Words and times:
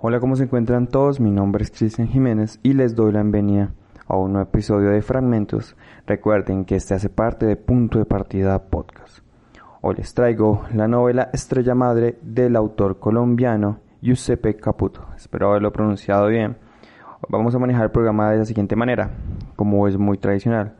Hola, 0.00 0.20
¿cómo 0.20 0.36
se 0.36 0.44
encuentran 0.44 0.86
todos? 0.86 1.18
Mi 1.18 1.32
nombre 1.32 1.64
es 1.64 1.72
Cristian 1.72 2.06
Jiménez 2.06 2.60
y 2.62 2.74
les 2.74 2.94
doy 2.94 3.10
la 3.10 3.20
bienvenida 3.20 3.72
a 4.06 4.16
un 4.16 4.32
nuevo 4.34 4.48
episodio 4.48 4.90
de 4.90 5.02
Fragmentos. 5.02 5.74
Recuerden 6.06 6.64
que 6.64 6.76
este 6.76 6.94
hace 6.94 7.08
parte 7.08 7.46
de 7.46 7.56
Punto 7.56 7.98
de 7.98 8.04
Partida 8.04 8.62
Podcast. 8.62 9.24
Hoy 9.80 9.96
les 9.96 10.14
traigo 10.14 10.62
la 10.72 10.86
novela 10.86 11.30
Estrella 11.32 11.74
Madre 11.74 12.16
del 12.22 12.54
autor 12.54 13.00
colombiano 13.00 13.80
Giuseppe 14.00 14.54
Caputo. 14.54 15.04
Espero 15.16 15.50
haberlo 15.50 15.72
pronunciado 15.72 16.28
bien. 16.28 16.56
Vamos 17.28 17.56
a 17.56 17.58
manejar 17.58 17.86
el 17.86 17.90
programa 17.90 18.30
de 18.30 18.38
la 18.38 18.44
siguiente 18.44 18.76
manera, 18.76 19.10
como 19.56 19.88
es 19.88 19.98
muy 19.98 20.16
tradicional. 20.16 20.76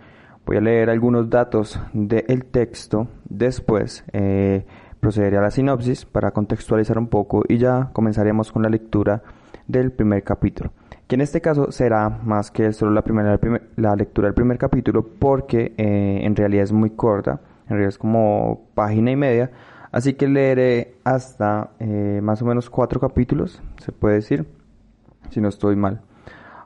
Voy 0.46 0.58
a 0.58 0.60
leer 0.60 0.90
algunos 0.90 1.28
datos 1.28 1.80
del 1.92 2.44
texto, 2.44 3.08
después 3.28 4.04
eh, 4.12 4.64
procederé 5.00 5.36
a 5.38 5.42
la 5.42 5.50
sinopsis 5.50 6.04
para 6.04 6.30
contextualizar 6.32 6.98
un 6.98 7.08
poco 7.08 7.44
y 7.48 7.58
ya 7.58 7.90
comenzaremos 7.92 8.52
con 8.52 8.62
la 8.62 8.68
lectura 8.68 9.22
del 9.66 9.92
primer 9.92 10.24
capítulo, 10.24 10.70
que 11.06 11.14
en 11.14 11.20
este 11.20 11.40
caso 11.40 11.70
será 11.72 12.08
más 12.08 12.50
que 12.50 12.72
solo 12.72 12.92
la, 12.92 13.02
primera, 13.02 13.38
la 13.76 13.96
lectura 13.96 14.28
del 14.28 14.34
primer 14.34 14.58
capítulo 14.58 15.06
porque 15.18 15.74
eh, 15.76 16.20
en 16.22 16.34
realidad 16.34 16.64
es 16.64 16.72
muy 16.72 16.90
corta, 16.90 17.40
en 17.64 17.70
realidad 17.70 17.88
es 17.88 17.98
como 17.98 18.68
página 18.74 19.10
y 19.10 19.16
media, 19.16 19.50
así 19.92 20.14
que 20.14 20.26
leeré 20.26 20.96
hasta 21.04 21.70
eh, 21.80 22.20
más 22.22 22.40
o 22.42 22.46
menos 22.46 22.70
cuatro 22.70 22.98
capítulos, 22.98 23.62
se 23.78 23.92
puede 23.92 24.16
decir, 24.16 24.46
si 25.30 25.40
no 25.40 25.48
estoy 25.48 25.76
mal. 25.76 26.00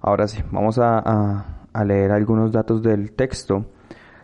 Ahora 0.01 0.27
sí, 0.27 0.42
vamos 0.51 0.79
a, 0.79 1.45
a 1.73 1.85
leer 1.85 2.12
algunos 2.12 2.53
datos 2.53 2.83
del 2.83 3.12
texto. 3.12 3.67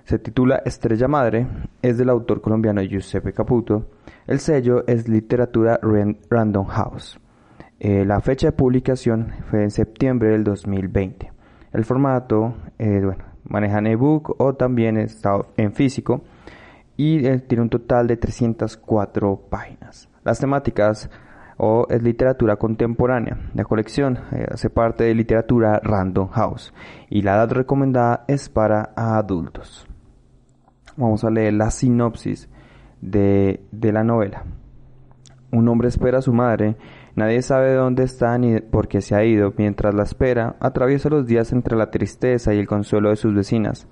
Se 0.09 0.19
titula 0.19 0.63
Estrella 0.65 1.07
Madre, 1.07 1.47
es 1.83 1.99
del 1.99 2.09
autor 2.09 2.41
colombiano 2.41 2.81
Giuseppe 2.81 3.35
Caputo 3.35 3.91
el 4.27 4.41
sello 4.41 4.87
es 4.87 5.07
Literatura 5.07 5.79
Random 6.31 6.65
House. 6.65 7.21
Eh, 7.79 8.07
la 8.07 8.19
fecha 8.23 8.47
de 8.47 8.53
publicación 8.53 9.35
fue 9.51 9.65
en 9.65 9.71
septiembre 9.71 10.31
del 10.31 10.45
2020. 10.45 11.31
El 11.75 11.85
formato, 11.85 12.55
eh, 12.79 13.03
ebook 13.85 14.41
o 14.41 14.55
también 14.55 14.97
está 14.97 15.33
en 15.59 15.75
físico 15.75 16.23
y 16.97 17.27
eh, 17.27 17.41
tiene 17.41 17.65
un 17.65 17.69
total 17.69 18.07
de 18.07 18.17
304 18.17 19.43
páginas. 19.51 20.09
Las 20.25 20.39
temáticas 20.39 21.11
o 21.59 21.87
es 21.91 22.03
literatura 22.03 22.57
contemporánea. 22.57 23.51
La 23.53 23.65
colección 23.65 24.21
hace 24.51 24.71
parte 24.71 25.05
de 25.05 25.15
literatura 25.15 25.81
Random 25.83 26.29
House 26.29 26.73
y 27.11 27.21
la 27.21 27.35
edad 27.35 27.53
recomendada 27.53 28.25
es 28.27 28.49
para 28.49 28.95
adultos. 28.97 29.88
Vamos 30.99 31.23
a 31.23 31.31
leer 31.31 31.55
la 31.55 31.71
sinopsis 31.71 32.49
de, 33.01 33.61
la 33.71 34.03
novela. 34.03 34.43
Un 35.53 35.69
hombre 35.69 35.87
espera 35.87 36.19
a 36.19 36.23
su 36.23 36.33
madre, 36.33 36.75
nadie 37.15 37.41
sabe 37.41 37.73
dónde 37.73 38.03
está 38.03 38.37
ni 38.37 38.61
por 38.61 38.89
qué 38.89 39.01
se 39.01 39.15
ha 39.15 39.25
ido. 39.25 39.55
Mientras 39.57 39.95
la 39.95 40.03
espera, 40.03 40.57
atraviesa 40.59 41.09
los 41.09 41.25
días 41.25 41.53
entre 41.53 41.77
la 41.77 41.93
tristeza 41.93 42.53
y 42.53 42.59
el 42.59 42.67
consuelo 42.67 43.11
de 43.11 43.17
sus 43.17 43.33
vecinas, 43.33 43.87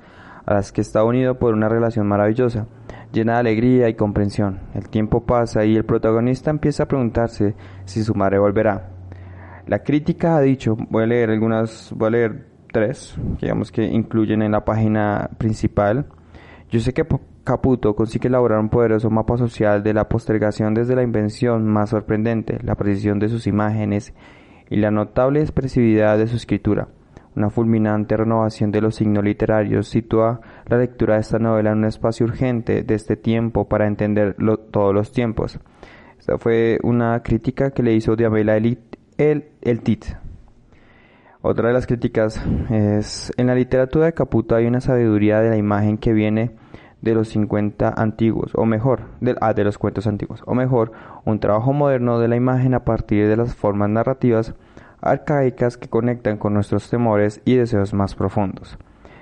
a 0.47 0.55
las 0.55 0.73
que 0.73 0.81
está 0.81 1.05
unido 1.05 1.39
por 1.39 1.55
una 1.55 1.69
relación 1.69 2.09
maravillosa, 2.09 2.67
llena 3.13 3.35
de 3.35 3.39
alegría 3.39 3.89
y 3.89 3.95
comprensión. 3.95 4.59
El 4.75 4.89
tiempo 4.89 5.25
pasa 5.25 5.65
y 5.65 5.77
el 5.77 5.85
protagonista 5.85 6.51
empieza 6.51 6.83
a 6.83 6.89
preguntarse 6.89 7.55
si 7.85 8.03
su 8.03 8.17
madre 8.17 8.41
volverá. 8.41 8.91
La 9.69 9.85
crítica 9.85 10.37
ha 10.37 10.41
dicho, 10.41 10.77
voy 10.91 11.05
a 11.05 11.07
leer 11.07 11.31
algunas, 11.31 11.93
voy 11.97 12.09
a 12.09 12.11
leer 12.11 12.47
tres, 12.73 13.17
digamos 13.41 13.71
que 13.71 13.85
incluyen 13.85 14.43
en 14.43 14.51
la 14.51 14.65
página 14.65 15.31
principal. 15.39 16.07
Yo 16.71 16.81
sé 16.81 16.93
que 16.93 17.07
Caputo 17.45 17.95
consigue 17.95 18.27
elaborar 18.29 18.59
un 18.59 18.69
poderoso 18.69 19.09
mapa 19.09 19.37
social 19.39 19.85
de 19.85 19.95
la 19.95 20.09
postergación 20.09 20.75
desde 20.75 20.97
la 20.97 21.03
invención 21.03 21.65
más 21.65 21.91
sorprendente, 21.91 22.59
la 22.63 22.75
precisión 22.75 23.21
de 23.21 23.29
sus 23.29 23.47
imágenes 23.47 24.13
y 24.69 24.77
la 24.77 24.91
notable 24.91 25.41
expresividad 25.41 26.19
de 26.19 26.27
su 26.27 26.37
escritura. 26.37 26.89
Una 27.37 27.51
fulminante 27.51 28.17
renovación 28.17 28.73
de 28.73 28.81
los 28.81 28.97
signos 28.97 29.23
literarios 29.23 29.89
sitúa 29.89 30.41
la 30.67 30.79
lectura 30.79 31.15
de 31.15 31.21
esta 31.21 31.39
novela 31.39 31.71
en 31.71 31.79
un 31.79 31.85
espacio 31.85 32.27
urgente 32.27 32.83
de 32.83 32.95
este 32.95 33.17
tiempo 33.17 33.69
para 33.69 33.87
entender 33.87 34.37
todos 34.73 34.93
los 34.95 35.13
tiempos. 35.13 35.61
Esta 36.19 36.39
fue 36.39 36.79
una 36.83 37.23
crítica 37.23 37.71
que 37.71 37.83
le 37.83 37.95
hizo 37.95 38.17
el, 39.19 39.45
el 39.61 39.81
Tit. 39.83 40.26
Otra 41.49 41.69
de 41.69 41.75
las 41.75 41.87
críticas 41.87 42.45
es, 42.71 43.33
en 43.37 43.47
la 43.47 43.55
literatura 43.55 44.07
de 44.07 44.15
Caputo 44.15 44.57
hay 44.57 44.67
una 44.67 44.81
sabiduría 44.81 45.41
de 45.41 45.51
la 45.51 45.57
imagen 45.57 45.97
que 45.97 46.13
viene 46.13 46.51
de 47.03 47.15
los 47.15 47.29
50 47.29 47.95
antiguos, 47.97 48.51
o 48.57 48.67
mejor, 48.67 49.03
de, 49.21 49.37
ah, 49.41 49.55
de 49.55 49.63
los 49.63 49.79
cuentos 49.79 50.09
antiguos, 50.09 50.43
o 50.45 50.57
mejor, 50.57 50.91
un 51.25 51.39
trabajo 51.39 51.73
moderno 51.73 52.19
de 52.19 52.27
la 52.27 52.35
imagen 52.35 52.75
a 52.75 52.85
partir 52.85 53.29
de 53.29 53.37
las 53.37 53.55
formas 53.55 53.89
narrativas 53.89 54.57
arcaicas 55.01 55.77
que 55.77 55.89
conectan 55.89 56.37
con 56.37 56.53
nuestros 56.53 56.91
temores 56.91 57.41
y 57.45 57.55
deseos 57.55 57.95
más 57.95 58.17
profundos. 58.17 58.77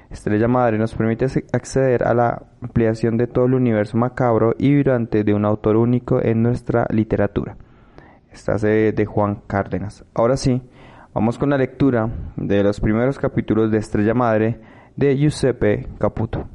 Estrella 0.08 0.48
Madre 0.48 0.78
nos 0.78 0.94
permite 0.94 1.26
acceder 1.52 2.04
a 2.04 2.14
la 2.14 2.42
ampliación 2.62 3.18
de 3.18 3.26
todo 3.26 3.44
el 3.44 3.52
universo 3.52 3.98
macabro 3.98 4.54
y 4.58 4.70
vibrante 4.70 5.24
de 5.24 5.34
un 5.34 5.44
autor 5.44 5.76
único 5.76 6.22
en 6.22 6.42
nuestra 6.42 6.86
literatura. 6.88 7.58
Esta 8.32 8.54
es 8.54 8.62
de 8.62 9.06
Juan 9.06 9.42
Cárdenas. 9.46 10.06
Ahora 10.14 10.38
sí, 10.38 10.62
vamos 11.14 11.38
con 11.38 11.50
la 11.50 11.56
lectura 11.56 12.10
de 12.34 12.64
los 12.64 12.80
primeros 12.80 13.20
capítulos 13.20 13.70
de 13.70 13.78
Estrella 13.78 14.14
Madre 14.14 14.60
de 14.97 15.16
Giuseppe 15.16 15.86
Caputo. 15.98 16.48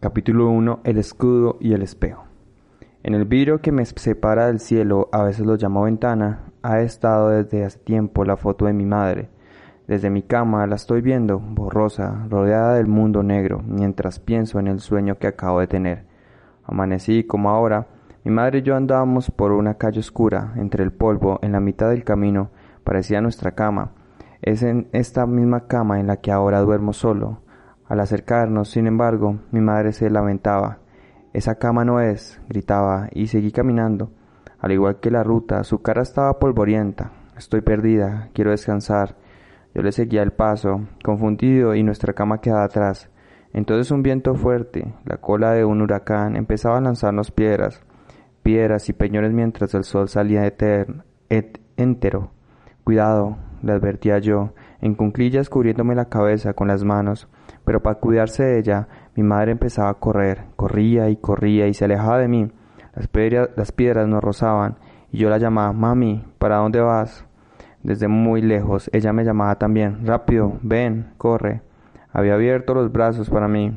Capítulo 0.00 0.48
1 0.48 0.80
El 0.82 0.96
escudo 0.96 1.58
y 1.60 1.74
el 1.74 1.82
espejo. 1.82 2.24
En 3.02 3.12
el 3.12 3.26
vidrio 3.26 3.60
que 3.60 3.70
me 3.70 3.84
separa 3.84 4.46
del 4.46 4.60
cielo, 4.60 5.10
a 5.12 5.22
veces 5.24 5.44
lo 5.44 5.56
llamo 5.56 5.82
ventana, 5.82 6.52
ha 6.62 6.80
estado 6.80 7.28
desde 7.28 7.66
hace 7.66 7.78
tiempo 7.80 8.24
la 8.24 8.38
foto 8.38 8.64
de 8.64 8.72
mi 8.72 8.86
madre. 8.86 9.28
Desde 9.86 10.08
mi 10.08 10.22
cama 10.22 10.66
la 10.66 10.76
estoy 10.76 11.02
viendo, 11.02 11.38
borrosa, 11.38 12.26
rodeada 12.30 12.76
del 12.76 12.86
mundo 12.86 13.22
negro, 13.22 13.62
mientras 13.66 14.20
pienso 14.20 14.58
en 14.58 14.68
el 14.68 14.80
sueño 14.80 15.18
que 15.18 15.26
acabo 15.26 15.60
de 15.60 15.66
tener. 15.66 16.06
Amanecí 16.64 17.24
como 17.24 17.50
ahora, 17.50 17.88
mi 18.24 18.30
madre 18.30 18.60
y 18.60 18.62
yo 18.62 18.74
andábamos 18.74 19.30
por 19.30 19.52
una 19.52 19.74
calle 19.74 20.00
oscura, 20.00 20.54
entre 20.56 20.82
el 20.82 20.92
polvo, 20.92 21.38
en 21.42 21.52
la 21.52 21.60
mitad 21.60 21.90
del 21.90 22.04
camino, 22.04 22.48
parecía 22.84 23.20
nuestra 23.20 23.52
cama. 23.52 23.92
Es 24.42 24.62
en 24.62 24.88
esta 24.92 25.26
misma 25.26 25.66
cama 25.66 25.98
en 25.98 26.06
la 26.06 26.18
que 26.18 26.30
ahora 26.30 26.60
duermo 26.60 26.92
solo, 26.92 27.40
al 27.88 28.00
acercarnos, 28.00 28.70
sin 28.70 28.86
embargo, 28.86 29.40
mi 29.50 29.60
madre 29.60 29.92
se 29.92 30.08
lamentaba. 30.08 30.78
Esa 31.32 31.56
cama 31.56 31.84
no 31.84 32.00
es, 32.00 32.40
gritaba, 32.48 33.08
y 33.12 33.26
seguí 33.26 33.52
caminando. 33.52 34.10
Al 34.58 34.72
igual 34.72 35.00
que 35.00 35.10
la 35.10 35.22
ruta, 35.22 35.64
su 35.64 35.82
cara 35.82 36.02
estaba 36.02 36.38
polvorienta. 36.38 37.12
Estoy 37.36 37.60
perdida, 37.60 38.30
quiero 38.32 38.52
descansar. 38.52 39.16
Yo 39.74 39.82
le 39.82 39.92
seguía 39.92 40.22
el 40.22 40.32
paso, 40.32 40.86
confundido, 41.02 41.74
y 41.74 41.82
nuestra 41.82 42.12
cama 42.12 42.40
quedaba 42.40 42.64
atrás. 42.64 43.10
Entonces 43.52 43.90
un 43.90 44.02
viento 44.02 44.34
fuerte, 44.34 44.94
la 45.04 45.18
cola 45.18 45.52
de 45.52 45.64
un 45.64 45.82
huracán, 45.82 46.36
empezaba 46.36 46.78
a 46.78 46.80
lanzarnos 46.80 47.30
piedras, 47.30 47.82
piedras 48.42 48.88
y 48.88 48.92
peñones 48.92 49.32
mientras 49.32 49.74
el 49.74 49.84
sol 49.84 50.08
salía 50.08 50.46
eterno, 50.46 51.04
et 51.28 51.60
entero. 51.76 52.33
Cuidado, 52.84 53.36
le 53.62 53.72
advertía 53.72 54.18
yo, 54.18 54.52
en 54.80 54.94
cunclillas 54.94 55.48
cubriéndome 55.48 55.94
la 55.94 56.10
cabeza 56.10 56.52
con 56.52 56.68
las 56.68 56.84
manos 56.84 57.28
pero 57.64 57.82
para 57.82 57.98
cuidarse 57.98 58.44
de 58.44 58.58
ella, 58.58 58.88
mi 59.16 59.22
madre 59.22 59.52
empezaba 59.52 59.88
a 59.90 59.94
correr, 59.94 60.44
corría 60.56 61.08
y 61.08 61.16
corría 61.16 61.66
y 61.66 61.74
se 61.74 61.86
alejaba 61.86 62.18
de 62.18 62.28
mí. 62.28 62.52
Las, 62.94 63.08
piedras, 63.08 63.48
las 63.56 63.72
piedras 63.72 64.06
nos 64.06 64.22
rozaban 64.22 64.76
y 65.10 65.18
yo 65.18 65.30
la 65.30 65.38
llamaba, 65.38 65.72
mami, 65.72 66.24
¿para 66.38 66.58
dónde 66.58 66.80
vas? 66.80 67.24
Desde 67.82 68.08
muy 68.08 68.42
lejos, 68.42 68.90
ella 68.92 69.12
me 69.12 69.24
llamaba 69.24 69.56
también, 69.56 70.06
rápido, 70.06 70.58
ven, 70.62 71.12
corre. 71.16 71.62
Había 72.12 72.34
abierto 72.34 72.74
los 72.74 72.92
brazos 72.92 73.28
para 73.28 73.48
mí. 73.48 73.76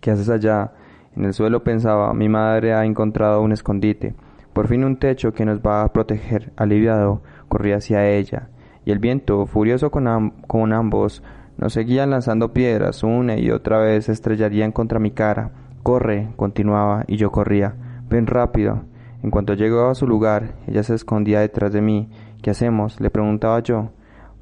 ¿Qué 0.00 0.10
haces 0.10 0.28
allá? 0.28 0.72
En 1.14 1.24
el 1.24 1.32
suelo 1.32 1.62
pensaba, 1.62 2.12
mi 2.14 2.28
madre 2.28 2.74
ha 2.74 2.84
encontrado 2.84 3.42
un 3.42 3.52
escondite. 3.52 4.14
Por 4.52 4.66
fin 4.66 4.84
un 4.84 4.98
techo 4.98 5.32
que 5.32 5.44
nos 5.44 5.60
va 5.60 5.82
a 5.82 5.92
proteger. 5.92 6.52
Aliviado, 6.56 7.22
corrí 7.48 7.72
hacia 7.72 8.08
ella. 8.08 8.48
Y 8.84 8.90
el 8.90 8.98
viento, 8.98 9.46
furioso 9.46 9.90
con, 9.90 10.30
con 10.46 10.72
ambos, 10.72 11.22
nos 11.56 11.72
seguían 11.72 12.10
lanzando 12.10 12.52
piedras 12.52 13.02
una 13.02 13.36
y 13.36 13.50
otra 13.50 13.78
vez 13.78 14.08
estrellarían 14.08 14.72
contra 14.72 15.00
mi 15.00 15.10
cara. 15.10 15.50
Corre, 15.82 16.28
continuaba, 16.36 17.04
y 17.06 17.16
yo 17.16 17.30
corría. 17.30 17.74
Ven 18.08 18.26
rápido. 18.26 18.84
En 19.22 19.30
cuanto 19.30 19.54
llegó 19.54 19.88
a 19.88 19.94
su 19.94 20.06
lugar, 20.06 20.54
ella 20.66 20.82
se 20.82 20.94
escondía 20.94 21.40
detrás 21.40 21.72
de 21.72 21.82
mí, 21.82 22.08
¿Qué 22.42 22.50
hacemos? 22.50 23.00
le 23.00 23.10
preguntaba 23.10 23.58
yo. 23.60 23.90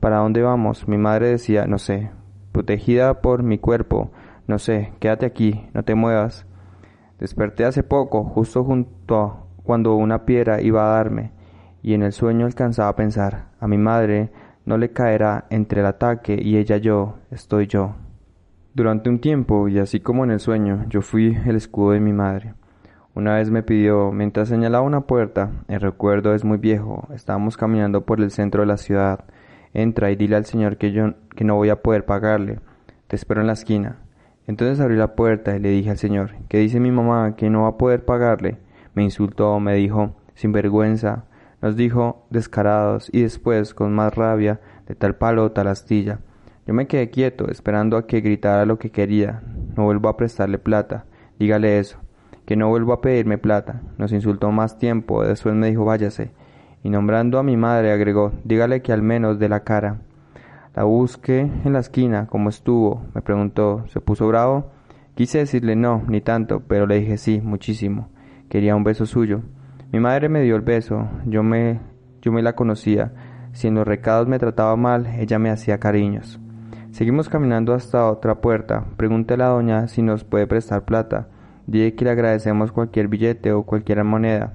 ¿Para 0.00 0.18
dónde 0.18 0.42
vamos? 0.42 0.86
Mi 0.86 0.98
madre 0.98 1.28
decía, 1.28 1.66
no 1.66 1.78
sé, 1.78 2.10
protegida 2.52 3.22
por 3.22 3.42
mi 3.42 3.58
cuerpo, 3.58 4.10
no 4.46 4.58
sé, 4.58 4.92
quédate 5.00 5.24
aquí, 5.24 5.66
no 5.72 5.82
te 5.82 5.94
muevas. 5.94 6.46
Desperté 7.18 7.64
hace 7.64 7.82
poco, 7.82 8.24
justo 8.24 8.62
junto 8.64 9.18
a 9.18 9.46
cuando 9.62 9.96
una 9.96 10.26
piedra 10.26 10.60
iba 10.60 10.84
a 10.84 10.96
darme, 10.96 11.32
y 11.86 11.94
en 11.94 12.02
el 12.02 12.12
sueño 12.12 12.46
alcanzaba 12.46 12.88
a 12.88 12.96
pensar, 12.96 13.44
a 13.60 13.68
mi 13.68 13.78
madre 13.78 14.30
no 14.64 14.76
le 14.76 14.90
caerá 14.90 15.44
entre 15.50 15.82
el 15.82 15.86
ataque 15.86 16.36
y 16.36 16.56
ella 16.56 16.78
yo, 16.78 17.18
estoy 17.30 17.68
yo. 17.68 17.94
Durante 18.74 19.08
un 19.08 19.20
tiempo, 19.20 19.68
y 19.68 19.78
así 19.78 20.00
como 20.00 20.24
en 20.24 20.32
el 20.32 20.40
sueño, 20.40 20.84
yo 20.88 21.00
fui 21.00 21.38
el 21.46 21.54
escudo 21.54 21.92
de 21.92 22.00
mi 22.00 22.12
madre. 22.12 22.54
Una 23.14 23.36
vez 23.36 23.50
me 23.50 23.62
pidió, 23.62 24.10
mientras 24.10 24.48
señalaba 24.48 24.84
una 24.84 25.02
puerta, 25.02 25.52
el 25.68 25.80
recuerdo 25.80 26.34
es 26.34 26.44
muy 26.44 26.58
viejo, 26.58 27.06
estábamos 27.14 27.56
caminando 27.56 28.04
por 28.04 28.20
el 28.20 28.32
centro 28.32 28.62
de 28.62 28.66
la 28.66 28.78
ciudad, 28.78 29.20
entra 29.72 30.10
y 30.10 30.16
dile 30.16 30.34
al 30.34 30.44
señor 30.44 30.78
que 30.78 30.90
yo 30.90 31.14
que 31.36 31.44
no 31.44 31.54
voy 31.54 31.68
a 31.68 31.82
poder 31.82 32.04
pagarle, 32.04 32.58
te 33.06 33.14
espero 33.14 33.42
en 33.42 33.46
la 33.46 33.52
esquina. 33.52 34.00
Entonces 34.48 34.80
abrí 34.80 34.96
la 34.96 35.14
puerta 35.14 35.54
y 35.54 35.60
le 35.60 35.68
dije 35.68 35.90
al 35.90 35.98
señor, 35.98 36.32
que 36.48 36.58
dice 36.58 36.80
mi 36.80 36.90
mamá 36.90 37.36
que 37.36 37.48
no 37.48 37.62
va 37.62 37.68
a 37.68 37.78
poder 37.78 38.04
pagarle. 38.04 38.58
Me 38.94 39.04
insultó, 39.04 39.60
me 39.60 39.76
dijo, 39.76 40.16
sin 40.34 40.50
vergüenza, 40.50 41.26
nos 41.66 41.74
dijo 41.74 42.28
descarados 42.30 43.10
y 43.12 43.22
después, 43.22 43.74
con 43.74 43.92
más 43.92 44.14
rabia, 44.14 44.60
de 44.86 44.94
tal 44.94 45.16
palo 45.16 45.50
tal 45.50 45.66
astilla. 45.66 46.20
Yo 46.64 46.74
me 46.74 46.86
quedé 46.86 47.10
quieto, 47.10 47.50
esperando 47.50 47.96
a 47.96 48.06
que 48.06 48.20
gritara 48.20 48.64
lo 48.66 48.78
que 48.78 48.90
quería. 48.90 49.42
No 49.76 49.82
vuelvo 49.82 50.08
a 50.08 50.16
prestarle 50.16 50.58
plata. 50.58 51.06
Dígale 51.40 51.80
eso. 51.80 51.98
Que 52.44 52.54
no 52.54 52.68
vuelvo 52.68 52.92
a 52.92 53.00
pedirme 53.00 53.36
plata. 53.36 53.82
Nos 53.98 54.12
insultó 54.12 54.52
más 54.52 54.78
tiempo, 54.78 55.24
después 55.24 55.56
me 55.56 55.66
dijo 55.66 55.84
váyase. 55.84 56.30
Y 56.84 56.88
nombrando 56.90 57.40
a 57.40 57.42
mi 57.42 57.56
madre 57.56 57.90
agregó, 57.90 58.30
dígale 58.44 58.80
que 58.80 58.92
al 58.92 59.02
menos 59.02 59.40
de 59.40 59.48
la 59.48 59.64
cara. 59.64 60.02
La 60.76 60.84
busqué 60.84 61.50
en 61.64 61.72
la 61.72 61.80
esquina, 61.80 62.28
como 62.28 62.48
estuvo, 62.48 63.02
me 63.12 63.22
preguntó, 63.22 63.84
¿se 63.88 64.00
puso 64.00 64.28
bravo? 64.28 64.70
Quise 65.16 65.38
decirle 65.38 65.74
no, 65.74 66.04
ni 66.06 66.20
tanto, 66.20 66.62
pero 66.68 66.86
le 66.86 67.00
dije 67.00 67.16
sí, 67.16 67.40
muchísimo. 67.40 68.08
Quería 68.48 68.76
un 68.76 68.84
beso 68.84 69.04
suyo. 69.04 69.42
Mi 69.96 70.00
madre 70.00 70.28
me 70.28 70.42
dio 70.42 70.56
el 70.56 70.60
beso, 70.60 71.08
yo 71.24 71.42
me, 71.42 71.80
yo 72.20 72.30
me 72.30 72.42
la 72.42 72.54
conocía. 72.54 73.14
Si 73.52 73.66
en 73.66 73.76
los 73.76 73.88
recados 73.88 74.28
me 74.28 74.38
trataba 74.38 74.76
mal, 74.76 75.06
ella 75.06 75.38
me 75.38 75.48
hacía 75.48 75.80
cariños. 75.80 76.38
Seguimos 76.90 77.30
caminando 77.30 77.72
hasta 77.72 78.06
otra 78.10 78.42
puerta. 78.42 78.84
Pregúntele 78.98 79.42
a 79.42 79.46
la 79.46 79.52
doña 79.54 79.88
si 79.88 80.02
nos 80.02 80.22
puede 80.22 80.46
prestar 80.46 80.84
plata. 80.84 81.28
Dije 81.66 81.94
que 81.94 82.04
le 82.04 82.10
agradecemos 82.10 82.72
cualquier 82.72 83.08
billete 83.08 83.52
o 83.52 83.62
cualquier 83.62 84.04
moneda. 84.04 84.52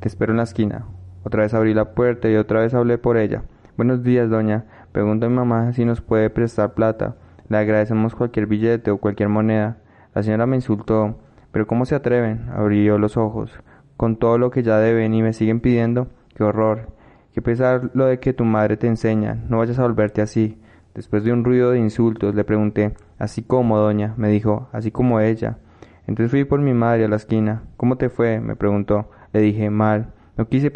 Te 0.00 0.08
espero 0.08 0.32
en 0.32 0.38
la 0.38 0.44
esquina. 0.44 0.86
Otra 1.22 1.42
vez 1.42 1.52
abrí 1.52 1.74
la 1.74 1.92
puerta 1.92 2.30
y 2.30 2.36
otra 2.36 2.60
vez 2.60 2.72
hablé 2.72 2.96
por 2.96 3.18
ella. 3.18 3.42
Buenos 3.76 4.02
días, 4.02 4.30
doña. 4.30 4.64
Pregunto 4.92 5.26
a 5.26 5.28
mi 5.28 5.36
mamá 5.36 5.74
si 5.74 5.84
nos 5.84 6.00
puede 6.00 6.30
prestar 6.30 6.72
plata. 6.72 7.16
Le 7.50 7.58
agradecemos 7.58 8.14
cualquier 8.14 8.46
billete 8.46 8.90
o 8.90 8.96
cualquier 8.96 9.28
moneda. 9.28 9.76
La 10.14 10.22
señora 10.22 10.46
me 10.46 10.56
insultó. 10.56 11.18
Pero 11.52 11.66
¿cómo 11.66 11.84
se 11.84 11.94
atreven? 11.94 12.48
Abrió 12.54 12.96
los 12.96 13.18
ojos. 13.18 13.52
Con 13.98 14.16
todo 14.16 14.38
lo 14.38 14.52
que 14.52 14.62
ya 14.62 14.78
deben 14.78 15.12
y 15.12 15.22
me 15.22 15.32
siguen 15.32 15.58
pidiendo. 15.58 16.06
Qué 16.36 16.44
horror. 16.44 16.92
Qué 17.34 17.42
pesar 17.42 17.90
lo 17.94 18.06
de 18.06 18.20
que 18.20 18.32
tu 18.32 18.44
madre 18.44 18.76
te 18.76 18.86
enseña. 18.86 19.34
No 19.48 19.58
vayas 19.58 19.80
a 19.80 19.82
volverte 19.82 20.22
así. 20.22 20.56
Después 20.94 21.24
de 21.24 21.32
un 21.32 21.44
ruido 21.44 21.72
de 21.72 21.80
insultos 21.80 22.36
le 22.36 22.44
pregunté, 22.44 22.94
así 23.18 23.42
como, 23.42 23.76
doña, 23.76 24.14
me 24.16 24.28
dijo, 24.28 24.68
así 24.70 24.92
como 24.92 25.18
ella. 25.18 25.58
Entonces 26.06 26.30
fui 26.30 26.44
por 26.44 26.60
mi 26.60 26.74
madre 26.74 27.06
a 27.06 27.08
la 27.08 27.16
esquina. 27.16 27.64
¿Cómo 27.76 27.96
te 27.96 28.08
fue? 28.08 28.40
me 28.40 28.54
preguntó. 28.54 29.10
Le 29.32 29.40
dije, 29.40 29.68
mal. 29.68 30.12
No, 30.36 30.48
quise 30.48 30.70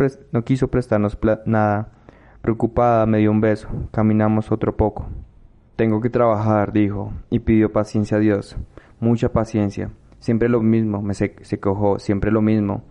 quiso 0.44 0.66
prestarnos 0.66 1.16
nada. 1.46 1.92
Preocupada 2.40 3.06
me 3.06 3.19
dio 3.19 3.30
un 3.30 3.40
beso. 3.40 3.69
Caminamos 3.92 4.50
otro 4.50 4.76
poco. 4.76 5.06
Tengo 5.76 6.00
que 6.00 6.10
trabajar, 6.10 6.72
dijo, 6.72 7.12
y 7.30 7.38
pidió 7.38 7.72
paciencia 7.72 8.16
a 8.16 8.20
Dios. 8.20 8.56
Mucha 8.98 9.32
paciencia. 9.32 9.90
Siempre 10.19 10.48
lo 10.48 10.60
mismo, 10.60 11.02
me 11.02 11.14
se, 11.14 11.36
se 11.42 11.60
cojó, 11.60 12.00
siempre 12.00 12.32
lo 12.32 12.42
mismo. 12.42 12.82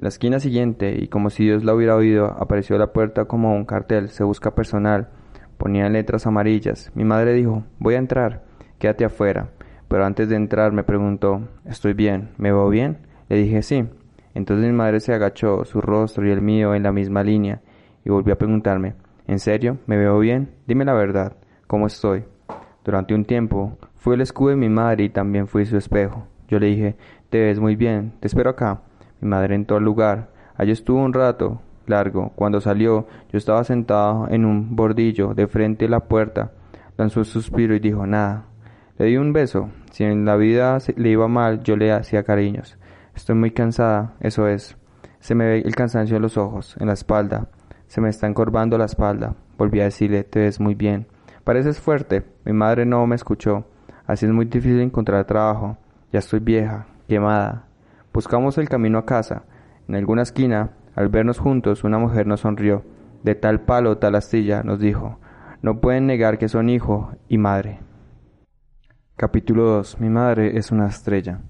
La 0.00 0.08
esquina 0.08 0.40
siguiente, 0.40 0.96
y 0.98 1.08
como 1.08 1.28
si 1.28 1.44
Dios 1.44 1.62
la 1.62 1.74
hubiera 1.74 1.94
oído, 1.94 2.24
apareció 2.24 2.78
la 2.78 2.94
puerta 2.94 3.26
como 3.26 3.54
un 3.54 3.66
cartel, 3.66 4.08
se 4.08 4.24
busca 4.24 4.54
personal. 4.54 5.10
Ponía 5.58 5.90
letras 5.90 6.26
amarillas. 6.26 6.90
Mi 6.94 7.04
madre 7.04 7.34
dijo, 7.34 7.64
voy 7.78 7.96
a 7.96 7.98
entrar, 7.98 8.42
quédate 8.78 9.04
afuera. 9.04 9.50
Pero 9.88 10.06
antes 10.06 10.30
de 10.30 10.36
entrar 10.36 10.72
me 10.72 10.84
preguntó, 10.84 11.46
¿estoy 11.66 11.92
bien? 11.92 12.30
¿Me 12.38 12.50
veo 12.50 12.70
bien? 12.70 12.96
Le 13.28 13.36
dije 13.36 13.60
sí. 13.60 13.84
Entonces 14.34 14.64
mi 14.64 14.72
madre 14.72 15.00
se 15.00 15.12
agachó, 15.12 15.66
su 15.66 15.82
rostro 15.82 16.26
y 16.26 16.30
el 16.30 16.40
mío 16.40 16.74
en 16.74 16.82
la 16.82 16.92
misma 16.92 17.22
línea, 17.22 17.60
y 18.02 18.08
volvió 18.08 18.32
a 18.32 18.38
preguntarme, 18.38 18.94
¿En 19.26 19.38
serio? 19.38 19.76
¿Me 19.86 19.98
veo 19.98 20.18
bien? 20.18 20.50
Dime 20.66 20.86
la 20.86 20.94
verdad. 20.94 21.36
¿Cómo 21.66 21.86
estoy? 21.86 22.24
Durante 22.84 23.14
un 23.14 23.26
tiempo 23.26 23.76
fui 23.96 24.14
el 24.14 24.22
escudo 24.22 24.48
de 24.48 24.56
mi 24.56 24.70
madre 24.70 25.04
y 25.04 25.10
también 25.10 25.46
fui 25.46 25.66
su 25.66 25.76
espejo. 25.76 26.26
Yo 26.48 26.58
le 26.58 26.68
dije, 26.68 26.96
te 27.28 27.38
ves 27.38 27.60
muy 27.60 27.76
bien, 27.76 28.14
te 28.18 28.26
espero 28.26 28.50
acá. 28.50 28.80
Mi 29.20 29.28
madre 29.28 29.54
entró 29.54 29.76
al 29.76 29.84
lugar. 29.84 30.30
Allí 30.56 30.72
estuvo 30.72 31.02
un 31.02 31.12
rato 31.12 31.60
largo. 31.86 32.32
Cuando 32.34 32.60
salió, 32.60 33.06
yo 33.30 33.38
estaba 33.38 33.64
sentado 33.64 34.28
en 34.28 34.44
un 34.44 34.76
bordillo 34.76 35.34
de 35.34 35.46
frente 35.46 35.86
a 35.86 35.88
la 35.88 36.00
puerta. 36.00 36.52
Lanzó 36.96 37.20
un 37.20 37.26
suspiro 37.26 37.74
y 37.74 37.80
dijo 37.80 38.06
nada. 38.06 38.44
Le 38.98 39.06
di 39.06 39.16
un 39.16 39.32
beso. 39.32 39.70
Si 39.90 40.04
en 40.04 40.24
la 40.24 40.36
vida 40.36 40.78
le 40.96 41.08
iba 41.10 41.28
mal, 41.28 41.62
yo 41.62 41.76
le 41.76 41.92
hacía 41.92 42.22
cariños. 42.22 42.78
Estoy 43.14 43.34
muy 43.34 43.50
cansada, 43.50 44.14
eso 44.20 44.46
es. 44.46 44.76
Se 45.18 45.34
me 45.34 45.46
ve 45.46 45.58
el 45.58 45.74
cansancio 45.74 46.16
en 46.16 46.22
los 46.22 46.36
ojos, 46.36 46.76
en 46.78 46.86
la 46.86 46.94
espalda. 46.94 47.48
Se 47.86 48.00
me 48.00 48.08
está 48.08 48.26
encorvando 48.26 48.78
la 48.78 48.84
espalda. 48.84 49.34
Volví 49.58 49.80
a 49.80 49.84
decirle, 49.84 50.24
te 50.24 50.40
ves 50.40 50.60
muy 50.60 50.74
bien. 50.74 51.06
Pareces 51.44 51.80
fuerte. 51.80 52.24
Mi 52.44 52.52
madre 52.52 52.86
no 52.86 53.06
me 53.06 53.16
escuchó. 53.16 53.66
Así 54.06 54.26
es 54.26 54.32
muy 54.32 54.46
difícil 54.46 54.80
encontrar 54.80 55.24
trabajo. 55.24 55.76
Ya 56.12 56.20
estoy 56.20 56.40
vieja, 56.40 56.86
quemada. 57.08 57.69
Buscamos 58.12 58.58
el 58.58 58.68
camino 58.68 58.98
a 58.98 59.06
casa. 59.06 59.44
En 59.86 59.94
alguna 59.94 60.22
esquina, 60.22 60.70
al 60.96 61.08
vernos 61.08 61.38
juntos, 61.38 61.84
una 61.84 61.98
mujer 61.98 62.26
nos 62.26 62.40
sonrió. 62.40 62.82
De 63.22 63.36
tal 63.36 63.60
palo, 63.60 63.98
tal 63.98 64.16
astilla, 64.16 64.64
nos 64.64 64.80
dijo. 64.80 65.20
No 65.62 65.80
pueden 65.80 66.06
negar 66.06 66.36
que 66.36 66.48
son 66.48 66.68
hijo 66.68 67.12
y 67.28 67.38
madre. 67.38 67.78
Capítulo 69.16 69.64
2. 69.64 70.00
Mi 70.00 70.08
madre 70.08 70.56
es 70.58 70.72
una 70.72 70.88
estrella. 70.88 71.40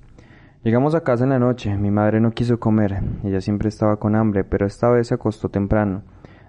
Llegamos 0.63 0.95
a 0.95 1.03
casa 1.03 1.25
en 1.25 1.31
la 1.31 1.39
noche. 1.39 1.75
Mi 1.79 1.91
madre 1.91 2.21
no 2.21 2.33
quiso 2.33 2.61
comer. 2.61 3.01
Ella 3.25 3.41
siempre 3.41 3.71
estaba 3.71 3.97
con 3.99 4.15
hambre, 4.15 4.45
pero 4.45 4.67
esta 4.67 4.91
vez 4.91 5.09
se 5.09 5.15
acostó 5.15 5.49
temprano. 5.49 6.03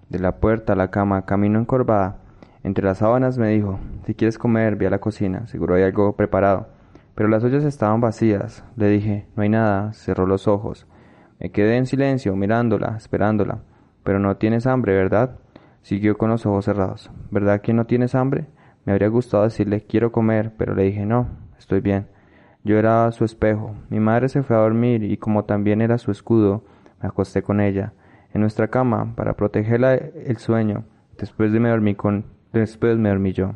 De 0.09 0.19
la 0.19 0.41
puerta 0.41 0.73
a 0.73 0.75
la 0.75 0.91
cama, 0.91 1.25
camino 1.25 1.57
encorvada. 1.57 2.17
Entre 2.63 2.83
las 2.83 2.97
sábanas 2.97 3.37
me 3.37 3.47
dijo, 3.47 3.79
si 4.05 4.13
quieres 4.13 4.37
comer, 4.37 4.75
ve 4.75 4.87
a 4.87 4.89
la 4.91 4.99
cocina, 4.99 5.47
seguro 5.47 5.75
hay 5.75 5.83
algo 5.83 6.17
preparado. 6.17 6.80
Pero 7.15 7.29
las 7.29 7.43
ollas 7.43 7.63
estaban 7.63 8.01
vacías. 8.01 8.63
Le 8.75 8.89
dije, 8.89 9.27
no 9.35 9.43
hay 9.43 9.49
nada, 9.49 9.93
cerró 9.93 10.25
los 10.25 10.47
ojos. 10.47 10.87
Me 11.39 11.51
quedé 11.51 11.77
en 11.77 11.85
silencio, 11.85 12.35
mirándola, 12.35 12.95
esperándola. 12.97 13.59
Pero 14.03 14.19
no 14.19 14.37
tienes 14.37 14.67
hambre, 14.67 14.95
¿verdad? 14.95 15.37
Siguió 15.81 16.17
con 16.17 16.29
los 16.29 16.45
ojos 16.45 16.65
cerrados. 16.65 17.11
¿Verdad 17.31 17.61
que 17.61 17.73
no 17.73 17.85
tienes 17.85 18.15
hambre? 18.15 18.47
Me 18.85 18.93
habría 18.93 19.09
gustado 19.09 19.43
decirle 19.43 19.81
quiero 19.81 20.11
comer, 20.11 20.53
pero 20.57 20.75
le 20.75 20.83
dije 20.83 21.05
no, 21.05 21.27
estoy 21.57 21.81
bien. 21.81 22.07
Yo 22.63 22.77
era 22.77 23.11
su 23.11 23.25
espejo. 23.25 23.75
Mi 23.89 23.99
madre 23.99 24.29
se 24.29 24.43
fue 24.43 24.55
a 24.55 24.59
dormir 24.59 25.03
y 25.03 25.17
como 25.17 25.45
también 25.45 25.81
era 25.81 25.97
su 25.97 26.11
escudo, 26.11 26.63
me 27.01 27.07
acosté 27.09 27.41
con 27.41 27.59
ella 27.59 27.93
en 28.33 28.41
nuestra 28.41 28.67
cama 28.69 29.13
para 29.15 29.33
protegerla 29.33 29.95
el 29.95 30.37
sueño. 30.37 30.85
Después 31.17 31.51
de 31.51 31.59
me 31.59 31.69
dormí 31.69 31.95
con 31.95 32.25
después 32.53 32.97
me 32.97 33.09
dormí 33.09 33.33
yo. 33.33 33.53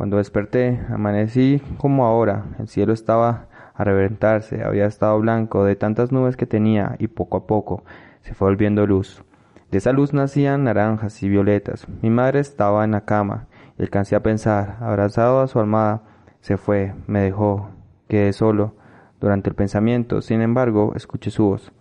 Cuando 0.00 0.16
desperté, 0.16 0.80
amanecí 0.88 1.60
como 1.76 2.06
ahora. 2.06 2.46
El 2.58 2.68
cielo 2.68 2.94
estaba 2.94 3.48
a 3.74 3.84
reventarse, 3.84 4.64
había 4.64 4.86
estado 4.86 5.20
blanco 5.20 5.66
de 5.66 5.76
tantas 5.76 6.10
nubes 6.10 6.38
que 6.38 6.46
tenía 6.46 6.96
y 6.98 7.08
poco 7.08 7.36
a 7.36 7.46
poco 7.46 7.84
se 8.22 8.32
fue 8.32 8.48
volviendo 8.48 8.86
luz. 8.86 9.22
De 9.70 9.76
esa 9.76 9.92
luz 9.92 10.14
nacían 10.14 10.64
naranjas 10.64 11.22
y 11.22 11.28
violetas. 11.28 11.86
Mi 12.00 12.08
madre 12.08 12.40
estaba 12.40 12.82
en 12.82 12.92
la 12.92 13.04
cama 13.04 13.48
y 13.78 13.82
alcancé 13.82 14.16
a 14.16 14.22
pensar, 14.22 14.78
abrazado 14.80 15.42
a 15.42 15.48
su 15.48 15.60
almohada, 15.60 16.00
se 16.40 16.56
fue, 16.56 16.94
me 17.06 17.20
dejó, 17.20 17.68
quedé 18.08 18.32
solo. 18.32 18.76
Durante 19.20 19.50
el 19.50 19.54
pensamiento, 19.54 20.22
sin 20.22 20.40
embargo, 20.40 20.94
escuché 20.96 21.30
su 21.30 21.44
voz. 21.44 21.72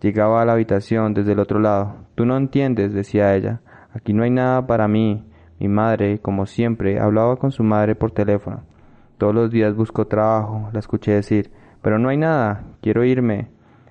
Llegaba 0.00 0.40
a 0.40 0.46
la 0.46 0.54
habitación 0.54 1.12
desde 1.12 1.32
el 1.32 1.40
otro 1.40 1.60
lado. 1.60 1.96
Tú 2.14 2.24
no 2.24 2.38
entiendes, 2.38 2.94
decía 2.94 3.34
ella. 3.34 3.60
Aquí 3.92 4.14
no 4.14 4.22
hay 4.22 4.30
nada 4.30 4.66
para 4.66 4.88
mí. 4.88 5.25
Mi 5.58 5.68
madre, 5.68 6.18
como 6.20 6.46
siempre, 6.46 7.00
hablaba 7.00 7.36
con 7.36 7.50
su 7.50 7.62
madre 7.62 7.94
por 7.94 8.10
teléfono. 8.10 8.62
Todos 9.18 9.34
los 9.34 9.50
días 9.50 9.74
busco 9.74 10.06
trabajo, 10.06 10.68
la 10.72 10.78
escuché 10.78 11.12
decir, 11.12 11.50
pero 11.82 11.98
no 11.98 12.08
hay 12.08 12.18
nada, 12.18 12.64
quiero 12.82 13.04
irme. 13.04 13.48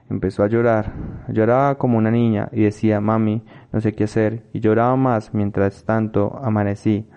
Empezó 0.10 0.44
a 0.44 0.48
llorar. 0.48 0.94
Lloraba 1.30 1.76
como 1.80 1.98
una 1.98 2.12
niña 2.12 2.50
y 2.52 2.64
decía, 2.64 3.02
mami, 3.02 3.44
no 3.72 3.82
sé 3.82 3.94
qué 3.94 4.04
hacer. 4.04 4.44
Y 4.54 4.60
lloraba 4.60 4.96
más 4.96 5.34
mientras 5.34 5.84
tanto 5.84 6.40
amanecí. 6.44 7.08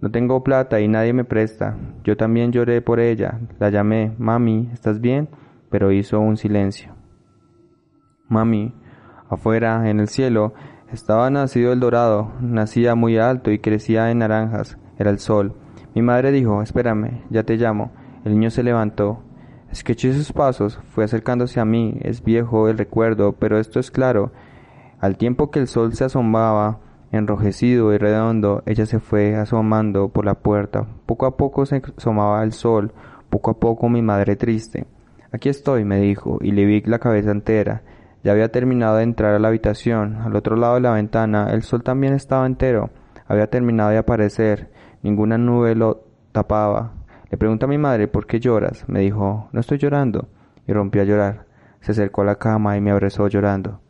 No 0.00 0.10
tengo 0.10 0.44
plata 0.44 0.80
y 0.80 0.86
nadie 0.86 1.12
me 1.12 1.24
presta. 1.24 1.76
Yo 2.04 2.16
también 2.16 2.52
lloré 2.52 2.80
por 2.80 3.00
ella. 3.00 3.40
La 3.58 3.70
llamé, 3.70 4.14
mami, 4.18 4.70
¿estás 4.72 5.00
bien? 5.00 5.28
Pero 5.68 5.90
hizo 5.90 6.20
un 6.20 6.36
silencio. 6.36 6.94
Mami, 8.28 8.72
afuera, 9.28 9.88
en 9.90 9.98
el 9.98 10.08
cielo, 10.08 10.54
Estaba 10.92 11.30
nacido 11.30 11.72
el 11.72 11.80
dorado, 11.80 12.32
nacía 12.42 12.94
muy 12.94 13.16
alto 13.16 13.50
y 13.50 13.58
crecía 13.58 14.10
en 14.10 14.18
naranjas. 14.18 14.76
Era 14.98 15.08
el 15.08 15.20
sol. 15.20 15.54
Mi 15.94 16.02
madre 16.02 16.32
dijo, 16.32 16.60
espérame, 16.60 17.22
ya 17.30 17.44
te 17.44 17.56
llamo. 17.56 17.92
El 18.26 18.32
niño 18.32 18.50
se 18.50 18.62
levantó. 18.62 19.22
Escuché 19.70 20.12
sus 20.12 20.34
pasos, 20.34 20.78
fue 20.90 21.04
acercándose 21.04 21.60
a 21.60 21.64
mí. 21.64 21.96
Es 22.02 22.22
viejo 22.22 22.68
el 22.68 22.76
recuerdo, 22.76 23.32
pero 23.32 23.58
esto 23.58 23.80
es 23.80 23.90
claro. 23.90 24.32
Al 25.00 25.16
tiempo 25.16 25.50
que 25.50 25.60
el 25.60 25.66
sol 25.66 25.94
se 25.94 26.04
asomaba, 26.04 26.80
enrojecido 27.10 27.94
y 27.94 27.96
redondo, 27.96 28.62
ella 28.66 28.84
se 28.84 29.00
fue 29.00 29.34
asomando 29.36 30.10
por 30.10 30.26
la 30.26 30.34
puerta. 30.34 30.86
Poco 31.06 31.24
a 31.24 31.38
poco 31.38 31.64
se 31.64 31.80
asomaba 31.96 32.44
el 32.44 32.52
sol, 32.52 32.92
poco 33.30 33.52
a 33.52 33.58
poco 33.58 33.88
mi 33.88 34.02
madre 34.02 34.36
triste. 34.36 34.86
Aquí 35.32 35.48
estoy, 35.48 35.86
me 35.86 35.98
dijo, 35.98 36.36
y 36.42 36.50
le 36.50 36.66
vi 36.66 36.82
la 36.82 36.98
cabeza 36.98 37.30
entera. 37.30 37.80
Ya 38.22 38.32
había 38.32 38.50
terminado 38.52 38.96
de 38.96 39.02
entrar 39.02 39.34
a 39.34 39.38
la 39.38 39.48
habitación. 39.48 40.16
Al 40.16 40.36
otro 40.36 40.56
lado 40.56 40.74
de 40.74 40.80
la 40.80 40.92
ventana 40.92 41.50
el 41.52 41.62
sol 41.62 41.82
también 41.82 42.14
estaba 42.14 42.46
entero. 42.46 42.90
Había 43.26 43.48
terminado 43.48 43.90
de 43.90 43.98
aparecer. 43.98 44.70
Ninguna 45.02 45.38
nube 45.38 45.74
lo 45.74 46.04
tapaba. 46.32 46.92
Le 47.30 47.38
pregunté 47.38 47.64
a 47.64 47.68
mi 47.68 47.78
madre 47.78 48.08
¿por 48.08 48.26
qué 48.26 48.40
lloras? 48.40 48.84
Me 48.88 49.00
dijo 49.00 49.48
no 49.52 49.60
estoy 49.60 49.78
llorando. 49.78 50.28
Y 50.66 50.72
rompió 50.72 51.02
a 51.02 51.04
llorar. 51.04 51.46
Se 51.80 51.92
acercó 51.92 52.22
a 52.22 52.26
la 52.26 52.36
cama 52.36 52.76
y 52.76 52.80
me 52.80 52.92
abrazó 52.92 53.26
llorando. 53.26 53.80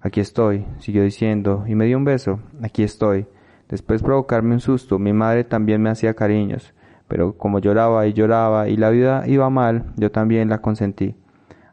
Aquí 0.00 0.20
estoy, 0.20 0.66
siguió 0.80 1.02
diciendo, 1.02 1.64
y 1.66 1.74
me 1.74 1.86
dio 1.86 1.96
un 1.96 2.04
beso. 2.04 2.40
Aquí 2.62 2.82
estoy. 2.82 3.26
Después 3.70 4.02
de 4.02 4.06
provocarme 4.06 4.52
un 4.52 4.60
susto, 4.60 4.98
mi 4.98 5.14
madre 5.14 5.44
también 5.44 5.80
me 5.80 5.88
hacía 5.88 6.12
cariños. 6.12 6.74
Pero 7.08 7.36
como 7.36 7.58
lloraba 7.58 8.06
y 8.06 8.12
lloraba 8.12 8.68
y 8.68 8.76
la 8.76 8.90
vida 8.90 9.24
iba 9.26 9.48
mal, 9.50 9.92
yo 9.96 10.10
también 10.10 10.48
la 10.48 10.60
consentí. 10.60 11.16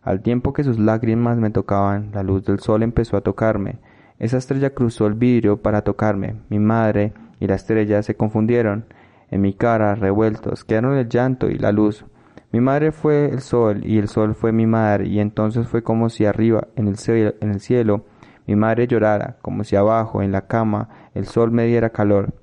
Al 0.01 0.22
tiempo 0.22 0.53
que 0.53 0.63
sus 0.63 0.79
lágrimas 0.79 1.38
me 1.38 1.51
tocaban, 1.51 2.12
la 2.13 2.24
luz 2.24 2.43
del 2.46 2.60
sol 2.60 2.84
empezó 2.84 3.17
a 3.17 3.22
tocarme. 3.22 3.79
Esa 4.20 4.38
estrella 4.38 4.72
cruzó 4.72 5.08
el 5.08 5.13
vidrio 5.13 5.62
para 5.62 5.84
tocarme. 5.84 6.36
Mi 6.50 6.60
madre 6.60 7.13
y 7.39 7.48
la 7.48 7.55
estrella 7.55 8.01
se 8.03 8.15
confundieron. 8.15 8.86
En 9.29 9.41
mi 9.41 9.53
cara, 9.53 9.96
revueltos, 9.96 10.63
quedaron 10.63 10.98
el 10.98 11.10
llanto 11.10 11.50
y 11.50 11.58
la 11.58 11.72
luz. 11.72 12.05
Mi 12.51 12.60
madre 12.60 12.91
fue 12.91 13.25
el 13.25 13.41
sol 13.41 13.81
y 13.86 13.98
el 13.98 14.08
sol 14.08 14.36
fue 14.36 14.51
mi 14.51 14.65
madre, 14.65 15.08
y 15.08 15.20
entonces 15.20 15.67
fue 15.67 15.84
como 15.84 16.10
si 16.10 16.25
arriba, 16.25 16.67
en 16.75 16.88
el 16.88 16.98
cielo, 16.98 17.34
en 17.39 17.51
el 17.51 17.62
cielo 17.62 18.03
mi 18.48 18.55
madre 18.55 18.88
llorara, 18.88 19.38
como 19.41 19.63
si 19.63 19.75
abajo, 19.75 20.22
en 20.22 20.31
la 20.31 20.48
cama, 20.48 20.89
el 21.13 21.25
sol 21.25 21.51
me 21.51 21.65
diera 21.65 21.91
calor. 21.91 22.34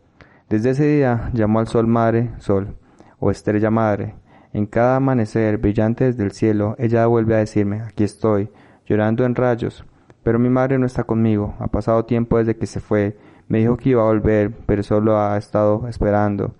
Desde 0.49 0.71
ese 0.71 0.87
día 0.87 1.31
llamó 1.35 1.59
al 1.59 1.67
sol 1.67 1.87
madre, 1.87 2.31
sol, 2.39 2.77
o 3.19 3.31
estrella 3.31 3.71
madre. 3.71 4.15
En 4.59 4.67
cada 4.67 4.97
amanecer 4.97 5.57
brillante 5.59 6.03
desde 6.03 6.25
el 6.25 6.33
cielo, 6.33 6.75
ella 6.79 7.07
vuelve 7.07 7.37
a 7.37 7.39
decirme, 7.39 7.81
aquí 7.81 8.03
estoy, 8.03 8.51
llorando 8.87 9.25
en 9.25 9.37
rayos. 9.37 9.85
Pero 10.25 10.41
mi 10.41 10.49
madre 10.49 10.81
no 10.81 10.87
está 10.87 11.05
conmigo, 11.05 11.55
ha 11.61 11.69
pasado 11.69 12.07
tiempo 12.07 12.39
desde 12.39 12.57
que 12.57 12.67
se 12.67 12.81
fue, 12.81 13.17
me 13.47 13.59
dijo 13.59 13.77
que 13.77 13.91
iba 13.91 14.03
a 14.03 14.07
volver, 14.07 14.53
pero 14.67 14.83
solo 14.83 15.17
ha 15.17 15.37
estado 15.37 15.87
esperando. 15.87 16.57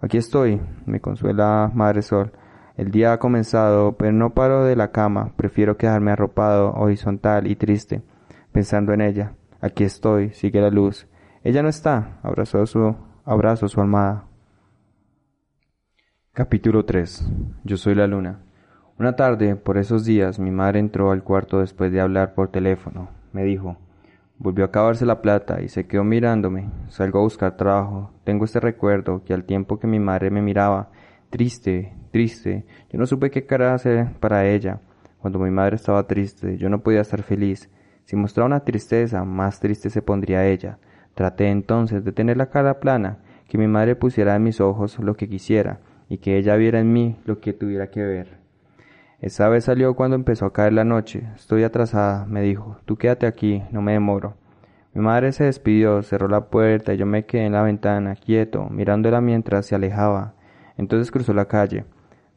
Aquí 0.00 0.16
estoy, 0.16 0.60
me 0.86 1.00
consuela 1.00 1.72
Madre 1.74 2.02
Sol. 2.02 2.30
El 2.76 2.92
día 2.92 3.14
ha 3.14 3.18
comenzado, 3.18 3.96
pero 3.96 4.12
no 4.12 4.30
paro 4.30 4.62
de 4.62 4.76
la 4.76 4.92
cama, 4.92 5.32
prefiero 5.34 5.76
quedarme 5.76 6.12
arropado, 6.12 6.72
horizontal 6.74 7.48
y 7.48 7.56
triste, 7.56 8.00
pensando 8.52 8.92
en 8.92 9.00
ella. 9.00 9.32
Aquí 9.60 9.82
estoy, 9.82 10.30
sigue 10.34 10.60
la 10.60 10.70
luz. 10.70 11.08
Ella 11.42 11.64
no 11.64 11.68
está, 11.68 12.20
abrazó 12.22 12.64
su, 12.64 12.94
abrazo 13.24 13.66
su 13.66 13.80
almada. 13.80 14.29
Capítulo 16.40 16.86
3. 16.86 17.30
Yo 17.64 17.76
soy 17.76 17.94
la 17.94 18.06
luna. 18.06 18.38
Una 18.98 19.14
tarde, 19.14 19.56
por 19.56 19.76
esos 19.76 20.06
días, 20.06 20.38
mi 20.38 20.50
madre 20.50 20.78
entró 20.78 21.10
al 21.10 21.22
cuarto 21.22 21.60
después 21.60 21.92
de 21.92 22.00
hablar 22.00 22.32
por 22.32 22.48
teléfono. 22.48 23.10
Me 23.34 23.44
dijo, 23.44 23.76
volvió 24.38 24.64
a 24.64 24.68
acabarse 24.68 25.04
la 25.04 25.20
plata 25.20 25.60
y 25.60 25.68
se 25.68 25.86
quedó 25.86 26.02
mirándome. 26.02 26.70
Salgo 26.88 27.18
a 27.18 27.24
buscar 27.24 27.58
trabajo. 27.58 28.10
Tengo 28.24 28.46
este 28.46 28.58
recuerdo 28.58 29.22
que 29.22 29.34
al 29.34 29.44
tiempo 29.44 29.78
que 29.78 29.86
mi 29.86 30.00
madre 30.00 30.30
me 30.30 30.40
miraba, 30.40 30.88
triste, 31.28 31.92
triste, 32.10 32.64
yo 32.90 32.98
no 32.98 33.04
supe 33.04 33.30
qué 33.30 33.44
cara 33.44 33.74
hacer 33.74 34.14
para 34.18 34.46
ella. 34.48 34.80
Cuando 35.18 35.40
mi 35.40 35.50
madre 35.50 35.76
estaba 35.76 36.06
triste, 36.06 36.56
yo 36.56 36.70
no 36.70 36.82
podía 36.82 37.02
estar 37.02 37.22
feliz. 37.22 37.68
Si 38.04 38.16
mostraba 38.16 38.46
una 38.46 38.64
tristeza, 38.64 39.24
más 39.24 39.60
triste 39.60 39.90
se 39.90 40.00
pondría 40.00 40.46
ella. 40.46 40.78
Traté 41.12 41.50
entonces 41.50 42.02
de 42.02 42.12
tener 42.12 42.38
la 42.38 42.48
cara 42.48 42.80
plana, 42.80 43.18
que 43.46 43.58
mi 43.58 43.66
madre 43.66 43.94
pusiera 43.94 44.34
en 44.36 44.44
mis 44.44 44.58
ojos 44.62 44.98
lo 45.00 45.14
que 45.18 45.28
quisiera 45.28 45.80
y 46.10 46.18
que 46.18 46.36
ella 46.36 46.56
viera 46.56 46.80
en 46.80 46.92
mí 46.92 47.16
lo 47.24 47.40
que 47.40 47.54
tuviera 47.54 47.88
que 47.88 48.02
ver. 48.02 48.40
Esa 49.20 49.48
vez 49.48 49.64
salió 49.64 49.94
cuando 49.94 50.16
empezó 50.16 50.44
a 50.44 50.52
caer 50.52 50.72
la 50.72 50.84
noche. 50.84 51.28
Estoy 51.36 51.62
atrasada, 51.62 52.26
me 52.26 52.42
dijo. 52.42 52.78
Tú 52.84 52.96
quédate 52.96 53.26
aquí, 53.26 53.62
no 53.70 53.80
me 53.80 53.92
demoro. 53.92 54.34
Mi 54.92 55.02
madre 55.02 55.30
se 55.30 55.44
despidió, 55.44 56.02
cerró 56.02 56.26
la 56.26 56.46
puerta 56.46 56.92
y 56.92 56.96
yo 56.96 57.06
me 57.06 57.26
quedé 57.26 57.46
en 57.46 57.52
la 57.52 57.62
ventana, 57.62 58.16
quieto, 58.16 58.68
mirándola 58.70 59.20
mientras 59.20 59.66
se 59.66 59.76
alejaba. 59.76 60.34
Entonces 60.76 61.12
cruzó 61.12 61.32
la 61.32 61.44
calle. 61.44 61.84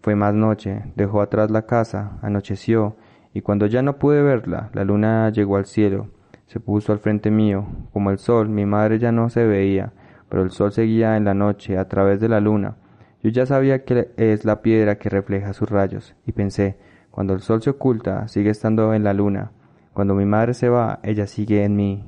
Fue 0.02 0.14
más 0.14 0.36
noche, 0.36 0.84
dejó 0.96 1.22
atrás 1.22 1.50
la 1.50 1.66
casa, 1.66 2.20
anocheció, 2.22 2.96
y 3.34 3.42
cuando 3.42 3.66
ya 3.66 3.82
no 3.82 3.98
pude 3.98 4.22
verla, 4.22 4.70
la 4.74 4.84
luna 4.84 5.32
llegó 5.32 5.58
al 5.58 5.66
cielo. 5.66 6.10
Se 6.46 6.60
puso 6.60 6.92
al 6.92 7.00
frente 7.00 7.32
mío. 7.32 7.66
Como 7.92 8.12
el 8.12 8.20
sol, 8.20 8.50
mi 8.50 8.68
madre 8.68 9.00
ya 9.00 9.12
no 9.12 9.32
se 9.32 9.48
veía, 9.48 9.94
pero 10.30 10.44
el 10.44 10.52
sol 10.52 10.72
seguía 10.72 11.18
en 11.18 11.26
la 11.26 11.34
noche 11.34 11.80
a 11.80 11.88
través 11.88 12.20
de 12.20 12.30
la 12.30 12.40
luna. 12.40 12.76
Yo 13.24 13.30
ya 13.30 13.46
sabía 13.46 13.86
que 13.86 14.12
es 14.18 14.44
la 14.44 14.62
piedra 14.62 14.98
que 14.98 15.10
refleja 15.10 15.54
sus 15.54 15.70
rayos, 15.70 16.14
y 16.26 16.34
pensé, 16.34 16.76
cuando 17.10 17.34
el 17.34 17.40
sol 17.40 17.62
se 17.62 17.70
oculta, 17.70 18.28
sigue 18.28 18.50
estando 18.50 18.94
en 18.94 19.06
la 19.06 19.14
luna. 19.14 19.52
Cuando 19.94 20.14
mi 20.14 20.26
madre 20.26 20.54
se 20.54 20.68
va, 20.68 21.00
ella 21.04 21.26
sigue 21.26 21.64
en 21.64 21.78
mí. 21.78 22.06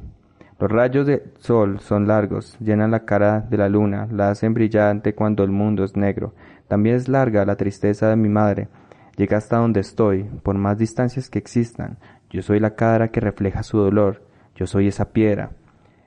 Los 0.59 0.69
rayos 0.69 1.07
del 1.07 1.21
sol 1.37 1.79
son 1.79 2.05
largos, 2.05 2.57
llenan 2.59 2.91
la 2.91 3.05
cara 3.05 3.39
de 3.39 3.55
la 3.55 3.69
luna, 3.69 4.09
la 4.11 4.29
hacen 4.29 4.53
brillante 4.53 5.15
cuando 5.15 5.45
el 5.45 5.51
mundo 5.51 5.85
es 5.85 5.95
negro. 5.95 6.33
También 6.67 6.97
es 6.97 7.07
larga 7.07 7.45
la 7.45 7.55
tristeza 7.55 8.09
de 8.09 8.17
mi 8.17 8.27
madre. 8.27 8.67
Llega 9.15 9.37
hasta 9.37 9.57
donde 9.57 9.79
estoy, 9.79 10.23
por 10.43 10.55
más 10.55 10.77
distancias 10.77 11.29
que 11.29 11.39
existan. 11.39 11.97
Yo 12.29 12.41
soy 12.41 12.59
la 12.59 12.75
cara 12.75 13.07
que 13.07 13.21
refleja 13.21 13.63
su 13.63 13.77
dolor. 13.77 14.21
Yo 14.55 14.67
soy 14.67 14.89
esa 14.89 15.13
piedra. 15.13 15.51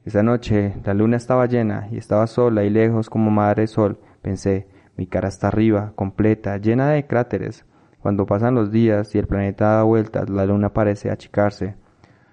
Esa 0.05 0.23
noche 0.23 0.75
la 0.85 0.93
luna 0.93 1.17
estaba 1.17 1.47
llena 1.47 1.89
y 1.91 1.97
estaba 1.97 2.27
sola 2.27 2.65
y 2.65 2.71
lejos 2.71 3.09
como 3.09 3.31
madre 3.31 3.67
sol. 3.67 3.99
Pensé, 4.21 4.67
mi 4.99 5.07
cara 5.07 5.29
está 5.29 5.47
arriba, 5.47 5.93
completa, 5.95 6.57
llena 6.59 6.91
de 6.91 7.07
cráteres. 7.07 7.65
Cuando 8.01 8.27
pasan 8.27 8.57
los 8.57 8.73
días 8.73 9.15
y 9.15 9.19
el 9.19 9.29
planeta 9.29 9.77
da 9.77 9.85
vueltas, 9.85 10.29
la 10.29 10.45
luna 10.45 10.73
parece 10.75 11.09
achicarse. 11.09 11.77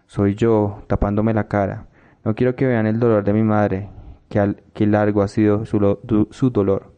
Soy 0.07 0.33
yo, 0.33 0.83
tapándome 0.87 1.35
la 1.35 1.47
cara. 1.47 1.85
No 2.23 2.33
quiero 2.33 2.55
que 2.55 2.65
vean 2.65 2.87
el 2.87 2.99
dolor 2.99 3.23
de 3.23 3.33
mi 3.33 3.43
madre, 3.43 3.89
que, 4.29 4.87
largo 4.87 5.21
ha 5.21 5.27
sido 5.27 5.67
su, 5.67 6.27
su 6.31 6.49
dolor. 6.49 6.91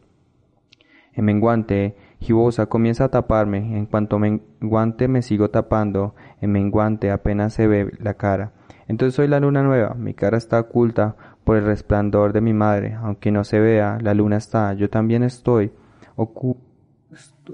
En 1.12 1.26
menguante, 1.26 1.96
gibosa 2.18 2.64
comienza 2.64 3.04
a 3.04 3.10
taparme. 3.10 3.76
En 3.76 3.84
cuanto 3.84 4.18
menguante 4.18 5.06
me 5.06 5.20
sigo 5.20 5.50
tapando, 5.50 6.14
en 6.40 6.50
menguante 6.50 7.10
apenas 7.10 7.52
se 7.52 7.66
ve 7.66 7.92
la 7.98 8.14
cara. 8.14 8.52
Entonces 8.88 9.14
soy 9.14 9.28
la 9.28 9.38
luna 9.38 9.62
nueva, 9.62 9.94
mi 9.94 10.14
cara 10.14 10.38
está 10.38 10.58
oculta 10.58 11.14
por 11.44 11.56
el 11.58 11.64
resplandor 11.64 12.32
de 12.32 12.40
mi 12.40 12.54
madre, 12.54 12.94
aunque 12.94 13.30
no 13.30 13.44
se 13.44 13.60
vea, 13.60 13.98
la 14.00 14.14
luna 14.14 14.38
está, 14.38 14.72
yo 14.72 14.90
también 14.90 15.22
estoy, 15.22 15.72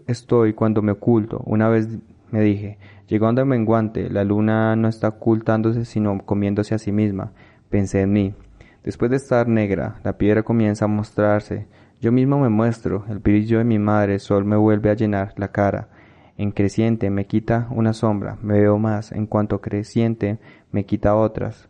estoy 0.07 0.55
cuando 0.55 0.81
me 0.81 0.93
oculto. 0.93 1.43
Una 1.45 1.69
vez 1.69 1.89
me 2.31 2.41
dije, 2.41 2.79
llegando 3.07 3.43
a 3.43 3.45
menguante, 3.45 4.09
la 4.11 4.25
luna 4.25 4.75
no 4.77 4.89
está 4.89 5.09
ocultándose 5.09 5.85
sino 5.85 6.19
comiéndose 6.25 6.75
a 6.75 6.79
sí 6.79 6.93
misma. 6.93 7.33
Pensé 7.69 8.03
en 8.03 8.13
mí. 8.13 8.35
Después 8.83 9.11
de 9.11 9.17
estar 9.17 9.49
negra, 9.49 10.01
la 10.05 10.19
piedra 10.19 10.43
comienza 10.43 10.85
a 10.85 10.89
mostrarse. 10.89 11.67
Yo 12.01 12.13
mismo 12.13 12.39
me 12.39 12.49
muestro, 12.49 13.05
el 13.09 13.19
brillo 13.19 13.59
de 13.59 13.65
mi 13.65 13.79
madre 13.79 14.19
sol 14.19 14.45
me 14.45 14.57
vuelve 14.57 14.91
a 14.91 14.95
llenar 14.95 15.33
la 15.37 15.49
cara. 15.49 15.89
En 16.37 16.51
creciente 16.51 17.11
me 17.11 17.27
quita 17.27 17.69
una 17.71 17.93
sombra, 17.93 18.37
me 18.43 18.61
veo 18.61 18.77
más, 18.77 19.13
en 19.13 19.27
cuanto 19.27 19.61
creciente 19.61 20.39
me 20.75 20.85
quita 20.85 21.15
otras. 21.15 21.69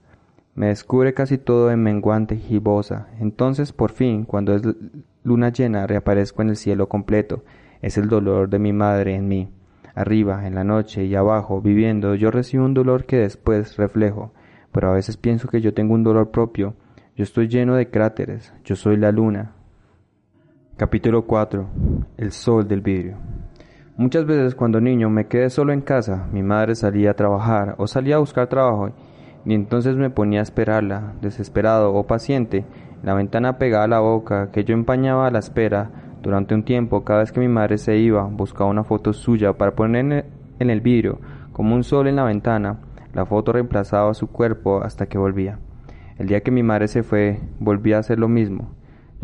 Me 0.54 0.68
descubre 0.68 1.12
casi 1.12 1.36
todo 1.36 1.70
en 1.70 1.82
menguante 1.82 2.36
gibosa. 2.36 3.08
Entonces, 3.20 3.70
por 3.70 3.92
fin, 3.92 4.24
cuando 4.24 4.54
es 4.54 4.62
luna 5.22 5.50
llena, 5.50 5.86
reaparezco 5.86 6.40
en 6.40 6.48
el 6.48 6.56
cielo 6.56 6.88
completo. 6.88 7.44
Es 7.82 7.98
el 7.98 8.08
dolor 8.08 8.48
de 8.48 8.58
mi 8.58 8.72
madre 8.72 9.14
en 9.14 9.28
mí. 9.28 9.50
Arriba, 9.94 10.46
en 10.46 10.54
la 10.54 10.64
noche 10.64 11.04
y 11.04 11.14
abajo, 11.16 11.60
viviendo, 11.60 12.14
yo 12.14 12.30
recibo 12.30 12.64
un 12.64 12.72
dolor 12.72 13.04
que 13.04 13.18
después 13.18 13.76
reflejo. 13.76 14.32
Pero 14.72 14.88
a 14.88 14.94
veces 14.94 15.18
pienso 15.18 15.48
que 15.48 15.60
yo 15.60 15.74
tengo 15.74 15.92
un 15.92 16.02
dolor 16.02 16.30
propio. 16.30 16.74
Yo 17.14 17.24
estoy 17.24 17.48
lleno 17.48 17.74
de 17.74 17.90
cráteres. 17.90 18.54
Yo 18.64 18.74
soy 18.74 18.96
la 18.96 19.12
luna. 19.12 19.52
Capítulo 20.78 21.26
4. 21.26 21.68
El 22.16 22.32
sol 22.32 22.66
del 22.66 22.80
vidrio. 22.80 23.18
Muchas 23.96 24.26
veces 24.26 24.56
cuando 24.56 24.80
niño 24.80 25.08
me 25.08 25.28
quedé 25.28 25.50
solo 25.50 25.72
en 25.72 25.80
casa, 25.80 26.26
mi 26.32 26.42
madre 26.42 26.74
salía 26.74 27.12
a 27.12 27.14
trabajar 27.14 27.76
o 27.78 27.86
salía 27.86 28.16
a 28.16 28.18
buscar 28.18 28.48
trabajo 28.48 28.90
y 29.44 29.54
entonces 29.54 29.94
me 29.94 30.10
ponía 30.10 30.40
a 30.40 30.42
esperarla, 30.42 31.12
desesperado 31.20 31.94
o 31.94 32.04
paciente, 32.04 32.64
la 33.04 33.14
ventana 33.14 33.56
pegada 33.56 33.84
a 33.84 33.88
la 33.88 34.00
boca, 34.00 34.50
que 34.50 34.64
yo 34.64 34.74
empañaba 34.74 35.28
a 35.28 35.30
la 35.30 35.38
espera. 35.38 35.90
Durante 36.22 36.56
un 36.56 36.64
tiempo, 36.64 37.04
cada 37.04 37.20
vez 37.20 37.30
que 37.30 37.38
mi 37.38 37.46
madre 37.46 37.78
se 37.78 37.96
iba, 37.96 38.24
buscaba 38.24 38.68
una 38.68 38.82
foto 38.82 39.12
suya 39.12 39.52
para 39.52 39.76
poner 39.76 40.26
en 40.58 40.70
el 40.70 40.80
vidrio, 40.80 41.20
como 41.52 41.76
un 41.76 41.84
sol 41.84 42.08
en 42.08 42.16
la 42.16 42.24
ventana. 42.24 42.80
La 43.12 43.26
foto 43.26 43.52
reemplazaba 43.52 44.12
su 44.14 44.26
cuerpo 44.26 44.82
hasta 44.82 45.06
que 45.06 45.18
volvía. 45.18 45.60
El 46.18 46.26
día 46.26 46.40
que 46.40 46.50
mi 46.50 46.64
madre 46.64 46.88
se 46.88 47.04
fue, 47.04 47.38
volví 47.60 47.92
a 47.92 47.98
hacer 47.98 48.18
lo 48.18 48.26
mismo. 48.26 48.74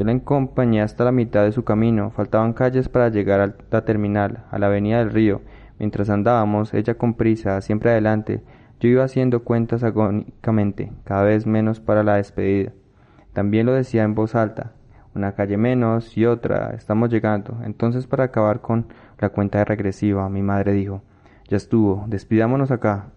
Yo 0.00 0.06
la 0.06 0.12
acompañé 0.12 0.80
hasta 0.80 1.04
la 1.04 1.12
mitad 1.12 1.44
de 1.44 1.52
su 1.52 1.62
camino, 1.62 2.10
faltaban 2.10 2.54
calles 2.54 2.88
para 2.88 3.10
llegar 3.10 3.40
a 3.40 3.54
la 3.70 3.84
terminal, 3.84 4.46
a 4.50 4.58
la 4.58 4.68
avenida 4.68 4.96
del 5.00 5.10
río. 5.10 5.42
Mientras 5.78 6.08
andábamos, 6.08 6.72
ella 6.72 6.94
con 6.94 7.12
prisa, 7.12 7.60
siempre 7.60 7.90
adelante, 7.90 8.42
yo 8.80 8.88
iba 8.88 9.04
haciendo 9.04 9.44
cuentas 9.44 9.84
agónicamente, 9.84 10.90
cada 11.04 11.24
vez 11.24 11.46
menos 11.46 11.80
para 11.80 12.02
la 12.02 12.14
despedida. 12.14 12.72
También 13.34 13.66
lo 13.66 13.74
decía 13.74 14.02
en 14.04 14.14
voz 14.14 14.34
alta, 14.34 14.72
una 15.14 15.32
calle 15.32 15.58
menos 15.58 16.16
y 16.16 16.24
otra, 16.24 16.70
estamos 16.70 17.10
llegando. 17.10 17.58
Entonces 17.62 18.06
para 18.06 18.24
acabar 18.24 18.62
con 18.62 18.86
la 19.18 19.28
cuenta 19.28 19.62
regresiva, 19.66 20.30
mi 20.30 20.40
madre 20.40 20.72
dijo, 20.72 21.02
ya 21.46 21.58
estuvo, 21.58 22.06
despidámonos 22.08 22.70
acá. 22.70 23.10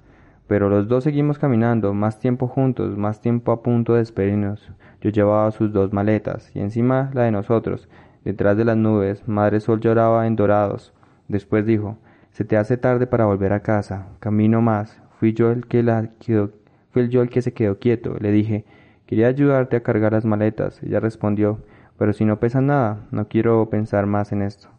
Pero 0.48 0.70
los 0.70 0.88
dos 0.88 1.04
seguimos 1.04 1.40
caminando, 1.40 1.94
más 1.94 2.20
tiempo 2.20 2.48
juntos, 2.48 2.98
más 2.98 3.22
tiempo 3.22 3.52
a 3.52 3.64
punto 3.64 3.94
de 3.94 4.00
despedirnos. 4.00 4.72
Yo 5.02 5.10
llevaba 5.10 5.52
sus 5.52 5.72
dos 5.72 5.94
maletas, 5.94 6.52
y 6.56 6.60
encima 6.60 7.10
la 7.14 7.24
de 7.24 7.32
nosotros. 7.32 7.88
Detrás 8.24 8.58
de 8.58 8.66
las 8.66 8.78
nubes, 8.78 9.28
Madre 9.28 9.60
Sol 9.60 9.80
lloraba 9.80 10.28
en 10.28 10.36
dorados. 10.36 10.94
Después 11.28 11.66
dijo, 11.66 11.98
se 12.32 12.46
te 12.46 12.58
hace 12.58 12.78
tarde 12.78 13.06
para 13.06 13.26
volver 13.26 13.54
a 13.54 13.62
casa, 13.62 14.08
camino 14.20 14.62
más. 14.62 15.00
Fui 15.20 15.34
yo 15.34 15.52
el 15.52 15.68
que 15.68 15.84
la 15.84 16.10
quedó, 16.20 16.52
fui 16.92 17.08
yo 17.10 17.22
el 17.22 17.30
que 17.30 17.42
se 17.42 17.54
quedó 17.54 17.80
quieto. 17.80 18.16
Le 18.20 18.32
dije, 18.32 18.66
quería 19.06 19.28
ayudarte 19.28 19.76
a 19.76 19.84
cargar 19.84 20.14
las 20.14 20.26
maletas. 20.26 20.82
Ella 20.84 21.00
respondió, 21.00 21.60
pero 21.98 22.12
si 22.12 22.26
no 22.26 22.40
pesa 22.40 22.60
nada, 22.60 23.06
no 23.12 23.28
quiero 23.28 23.70
pensar 23.70 24.06
más 24.08 24.32
en 24.32 24.42
esto. 24.42 24.70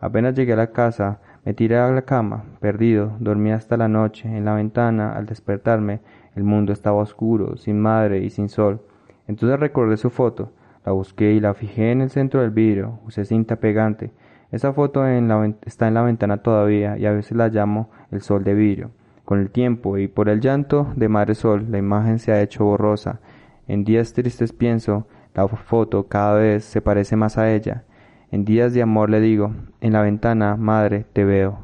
Apenas 0.00 0.34
llegué 0.34 0.54
a 0.54 0.56
la 0.56 0.72
casa, 0.72 1.20
me 1.48 1.54
tiré 1.54 1.78
a 1.78 1.90
la 1.90 2.02
cama, 2.02 2.44
perdido, 2.60 3.16
dormí 3.20 3.52
hasta 3.52 3.78
la 3.78 3.88
noche. 3.88 4.28
En 4.28 4.44
la 4.44 4.52
ventana, 4.52 5.14
al 5.14 5.24
despertarme, 5.24 6.00
el 6.36 6.44
mundo 6.44 6.74
estaba 6.74 6.98
oscuro, 6.98 7.56
sin 7.56 7.80
madre 7.80 8.18
y 8.18 8.28
sin 8.28 8.50
sol. 8.50 8.82
Entonces 9.26 9.58
recordé 9.58 9.96
su 9.96 10.10
foto, 10.10 10.52
la 10.84 10.92
busqué 10.92 11.32
y 11.32 11.40
la 11.40 11.54
fijé 11.54 11.90
en 11.90 12.02
el 12.02 12.10
centro 12.10 12.42
del 12.42 12.50
vidrio, 12.50 12.98
usé 13.06 13.24
cinta 13.24 13.56
pegante. 13.56 14.10
Esa 14.52 14.74
foto 14.74 15.06
está 15.06 15.88
en 15.88 15.94
la 15.94 16.02
ventana 16.02 16.36
todavía 16.42 16.98
y 16.98 17.06
a 17.06 17.12
veces 17.12 17.34
la 17.34 17.48
llamo 17.48 17.88
el 18.10 18.20
sol 18.20 18.44
de 18.44 18.52
vidrio. 18.52 18.90
Con 19.24 19.40
el 19.40 19.48
tiempo 19.48 19.96
y 19.96 20.06
por 20.06 20.28
el 20.28 20.42
llanto 20.42 20.92
de 20.96 21.08
Madre 21.08 21.34
Sol, 21.34 21.64
la 21.70 21.78
imagen 21.78 22.18
se 22.18 22.30
ha 22.30 22.42
hecho 22.42 22.66
borrosa. 22.66 23.20
En 23.66 23.84
días 23.84 24.12
tristes 24.12 24.52
pienso, 24.52 25.06
la 25.34 25.48
foto 25.48 26.08
cada 26.08 26.34
vez 26.34 26.64
se 26.64 26.82
parece 26.82 27.16
más 27.16 27.38
a 27.38 27.50
ella. 27.50 27.84
En 28.30 28.44
días 28.44 28.74
de 28.74 28.82
amor 28.82 29.08
le 29.08 29.20
digo, 29.20 29.54
en 29.80 29.94
la 29.94 30.02
ventana, 30.02 30.56
madre, 30.56 31.06
te 31.12 31.24
veo. 31.24 31.60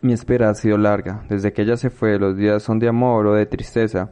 Mi 0.00 0.14
espera 0.14 0.48
ha 0.48 0.54
sido 0.54 0.78
larga. 0.78 1.24
Desde 1.28 1.52
que 1.52 1.62
ella 1.62 1.76
se 1.76 1.90
fue, 1.90 2.18
los 2.18 2.36
días 2.36 2.62
son 2.62 2.78
de 2.78 2.88
amor 2.88 3.26
o 3.26 3.34
de 3.34 3.44
tristeza. 3.44 4.10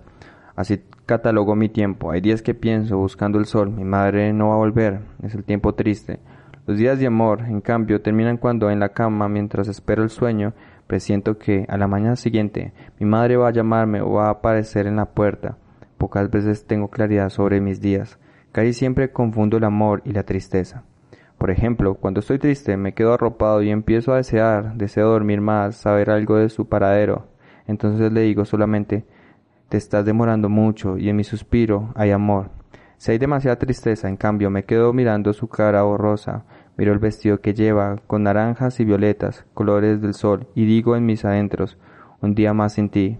Así 0.55 0.83
catalogo 1.07 1.57
mi 1.57 1.71
tiempo. 1.71 2.11
Hay 2.11 2.21
días 2.21 2.43
que 2.43 2.53
pienso, 2.53 2.99
buscando 2.99 3.39
el 3.39 3.47
sol, 3.47 3.71
mi 3.71 3.85
madre 3.85 4.35
no 4.35 4.49
va 4.49 4.57
a 4.57 4.59
volver. 4.59 5.01
Es 5.23 5.35
el 5.35 5.45
tiempo 5.45 5.75
triste. 5.75 6.21
Los 6.67 6.77
días 6.77 6.99
de 6.99 7.07
amor, 7.07 7.41
en 7.49 7.63
cambio, 7.63 8.03
terminan 8.03 8.37
cuando 8.37 8.71
en 8.71 8.81
la 8.81 8.91
cama, 8.91 9.27
mientras 9.31 9.69
espero 9.69 10.03
el 10.03 10.11
sueño, 10.11 10.53
presiento 10.87 11.39
que 11.39 11.65
a 11.67 11.79
la 11.79 11.89
mañana 11.89 12.17
siguiente 12.17 12.75
mi 13.01 13.07
madre 13.07 13.39
va 13.39 13.49
a 13.49 13.53
llamarme 13.53 14.03
o 14.03 14.13
va 14.13 14.27
a 14.27 14.33
aparecer 14.33 14.87
en 14.87 14.97
la 14.97 15.07
puerta. 15.07 15.57
Pocas 15.97 16.31
veces 16.31 16.67
tengo 16.67 16.89
claridad 16.89 17.31
sobre 17.31 17.63
mis 17.63 17.81
días. 17.81 18.19
Casi 18.53 18.75
siempre 18.75 19.13
confundo 19.13 19.57
el 19.57 19.65
amor 19.65 20.03
y 20.05 20.13
la 20.13 20.25
tristeza. 20.25 20.85
Por 21.39 21.53
ejemplo, 21.53 21.95
cuando 21.95 22.21
estoy 22.21 22.39
triste 22.39 22.77
me 22.77 22.95
quedo 22.95 23.15
arropado 23.15 23.63
y 23.63 23.71
empiezo 23.71 24.13
a 24.13 24.17
desear, 24.17 24.75
deseo 24.75 25.09
dormir 25.09 25.41
más, 25.41 25.77
saber 25.77 26.11
algo 26.11 26.37
de 26.37 26.49
su 26.49 26.69
paradero. 26.69 27.29
Entonces 27.69 28.13
le 28.13 28.23
digo 28.23 28.45
solamente, 28.45 29.05
te 29.69 29.77
estás 29.77 30.05
demorando 30.05 30.49
mucho 30.49 30.99
y 30.99 31.09
en 31.09 31.17
mi 31.17 31.25
suspiro 31.25 31.93
hay 31.95 32.11
amor. 32.11 32.51
Si 32.97 33.13
hay 33.13 33.19
demasiada 33.19 33.57
tristeza, 33.57 34.09
en 34.09 34.17
cambio, 34.17 34.51
me 34.51 34.65
quedo 34.65 34.93
mirando 34.93 35.33
su 35.33 35.47
cara 35.47 35.83
borrosa, 35.83 36.43
miro 36.77 36.93
el 36.93 36.99
vestido 36.99 37.41
que 37.41 37.55
lleva, 37.55 38.01
con 38.09 38.25
naranjas 38.25 38.81
y 38.81 38.85
violetas, 38.85 39.47
colores 39.55 40.01
del 40.01 40.15
sol, 40.15 40.49
y 40.57 40.65
digo 40.65 40.97
en 40.97 41.07
mis 41.07 41.25
adentros, 41.25 41.79
un 42.21 42.35
día 42.35 42.53
más 42.55 42.73
sin 42.73 42.89
ti. 42.89 43.19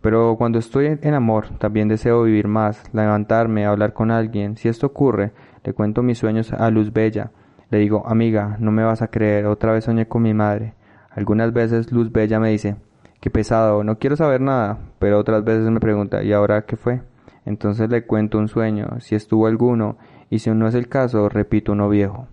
Pero 0.00 0.36
cuando 0.38 0.58
estoy 0.58 0.98
en 1.02 1.14
amor, 1.14 1.48
también 1.58 1.88
deseo 1.88 2.22
vivir 2.22 2.48
más, 2.48 2.82
levantarme, 2.94 3.66
hablar 3.66 3.92
con 3.92 4.10
alguien. 4.10 4.56
Si 4.56 4.68
esto 4.68 4.86
ocurre, 4.86 5.32
le 5.62 5.74
cuento 5.74 6.02
mis 6.02 6.16
sueños 6.16 6.50
a 6.54 6.70
Luz 6.70 6.90
Bella, 6.90 7.30
le 7.72 7.78
digo, 7.78 8.06
amiga, 8.06 8.58
no 8.60 8.70
me 8.70 8.84
vas 8.84 9.00
a 9.00 9.08
creer, 9.08 9.46
otra 9.46 9.72
vez 9.72 9.84
soñé 9.84 10.06
con 10.06 10.20
mi 10.20 10.34
madre. 10.34 10.74
Algunas 11.08 11.54
veces 11.54 11.90
Luz 11.90 12.12
Bella 12.12 12.38
me 12.38 12.50
dice, 12.50 12.76
qué 13.18 13.30
pesado, 13.30 13.82
no 13.82 13.98
quiero 13.98 14.14
saber 14.14 14.42
nada, 14.42 14.78
pero 14.98 15.18
otras 15.18 15.42
veces 15.42 15.70
me 15.70 15.80
pregunta, 15.80 16.22
¿y 16.22 16.34
ahora 16.34 16.66
qué 16.66 16.76
fue? 16.76 17.00
Entonces 17.46 17.88
le 17.88 18.04
cuento 18.04 18.36
un 18.36 18.48
sueño, 18.48 19.00
si 19.00 19.14
estuvo 19.14 19.46
alguno, 19.46 19.96
y 20.28 20.40
si 20.40 20.50
no 20.50 20.68
es 20.68 20.74
el 20.74 20.88
caso, 20.88 21.30
repito 21.30 21.72
uno 21.72 21.88
viejo. 21.88 22.28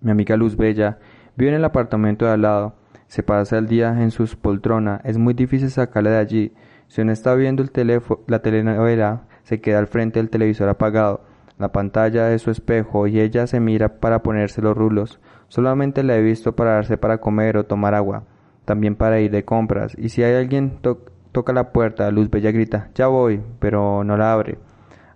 Mi 0.00 0.10
amiga 0.10 0.36
Luz 0.36 0.56
Bella 0.56 0.98
vive 1.36 1.52
en 1.52 1.58
el 1.58 1.64
apartamento 1.64 2.24
de 2.24 2.32
al 2.32 2.42
lado, 2.42 2.74
se 3.06 3.22
pasa 3.22 3.56
el 3.56 3.68
día 3.68 4.02
en 4.02 4.10
sus 4.10 4.34
poltrona, 4.34 5.00
es 5.04 5.16
muy 5.16 5.34
difícil 5.34 5.70
sacarla 5.70 6.10
de 6.10 6.18
allí. 6.18 6.52
Si 6.88 7.00
uno 7.00 7.12
está 7.12 7.36
viendo 7.36 7.64
la 8.26 8.38
telenovela, 8.40 9.28
se 9.44 9.60
queda 9.60 9.78
al 9.78 9.86
frente 9.86 10.18
del 10.18 10.28
televisor 10.28 10.68
apagado 10.68 11.33
la 11.58 11.72
pantalla 11.72 12.26
de 12.26 12.38
su 12.38 12.50
espejo 12.50 13.06
y 13.06 13.20
ella 13.20 13.46
se 13.46 13.60
mira 13.60 14.00
para 14.00 14.22
ponerse 14.22 14.62
los 14.62 14.76
rulos. 14.76 15.20
Solamente 15.48 16.02
la 16.02 16.16
he 16.16 16.22
visto 16.22 16.56
pararse 16.56 16.96
para 16.96 17.18
comer 17.18 17.56
o 17.56 17.64
tomar 17.64 17.94
agua, 17.94 18.24
también 18.64 18.96
para 18.96 19.20
ir 19.20 19.30
de 19.30 19.44
compras, 19.44 19.94
y 19.98 20.08
si 20.08 20.22
hay 20.22 20.34
alguien 20.34 20.78
toca 21.32 21.52
la 21.52 21.72
puerta, 21.72 22.10
Luz 22.10 22.30
Bella 22.30 22.50
grita, 22.50 22.90
ya 22.94 23.06
voy, 23.06 23.40
pero 23.60 24.04
no 24.04 24.16
la 24.16 24.32
abre. 24.32 24.58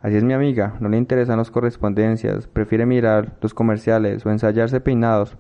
Así 0.01 0.17
es 0.17 0.23
mi 0.23 0.33
amiga, 0.33 0.75
no 0.79 0.89
le 0.89 0.97
interesan 0.97 1.39
las 1.39 1.51
correspondencias, 1.51 2.47
prefiere 2.47 2.87
mirar 2.87 3.33
los 3.41 3.53
comerciales 3.53 4.25
o 4.25 4.31
ensayarse 4.31 4.81
peinados, 4.81 5.37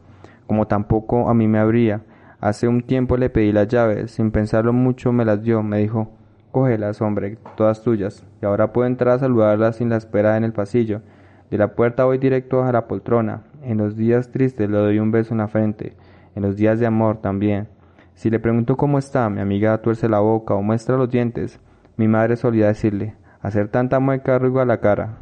como 0.46 0.66
tampoco 0.66 1.28
a 1.28 1.34
mí 1.34 1.46
me 1.46 1.60
habría. 1.60 2.02
Hace 2.40 2.66
un 2.66 2.82
tiempo 2.82 3.16
le 3.16 3.30
pedí 3.30 3.52
las 3.52 3.68
llaves, 3.68 4.12
sin 4.12 4.32
pensarlo 4.32 4.72
mucho 4.72 5.12
me 5.12 5.24
las 5.24 5.42
dio, 5.42 5.62
me 5.62 5.78
dijo, 5.78 6.17
Cógelas, 6.52 7.00
hombre, 7.02 7.38
todas 7.56 7.82
tuyas. 7.82 8.24
Y 8.42 8.46
ahora 8.46 8.72
puedo 8.72 8.86
entrar 8.86 9.14
a 9.14 9.18
saludarlas 9.18 9.76
sin 9.76 9.90
la 9.90 9.96
espera 9.96 10.36
en 10.36 10.44
el 10.44 10.52
pasillo. 10.52 11.02
De 11.50 11.58
la 11.58 11.74
puerta 11.74 12.04
voy 12.04 12.18
directo 12.18 12.64
a 12.64 12.72
la 12.72 12.86
poltrona. 12.88 13.42
En 13.62 13.78
los 13.78 13.96
días 13.96 14.30
tristes 14.30 14.68
le 14.68 14.76
doy 14.76 14.98
un 14.98 15.10
beso 15.10 15.34
en 15.34 15.38
la 15.38 15.48
frente. 15.48 15.94
En 16.34 16.42
los 16.42 16.56
días 16.56 16.78
de 16.80 16.86
amor 16.86 17.18
también. 17.18 17.68
Si 18.14 18.30
le 18.30 18.40
pregunto 18.40 18.76
cómo 18.76 18.98
está, 18.98 19.28
mi 19.30 19.40
amiga 19.40 19.78
tuerce 19.78 20.08
la 20.08 20.18
boca 20.20 20.54
o 20.54 20.62
muestra 20.62 20.96
los 20.96 21.10
dientes. 21.10 21.60
Mi 21.96 22.08
madre 22.08 22.36
solía 22.36 22.66
decirle, 22.66 23.14
hacer 23.40 23.68
tanta 23.68 24.00
mueca 24.00 24.36
a 24.36 24.64
la 24.64 24.80
cara. 24.80 25.18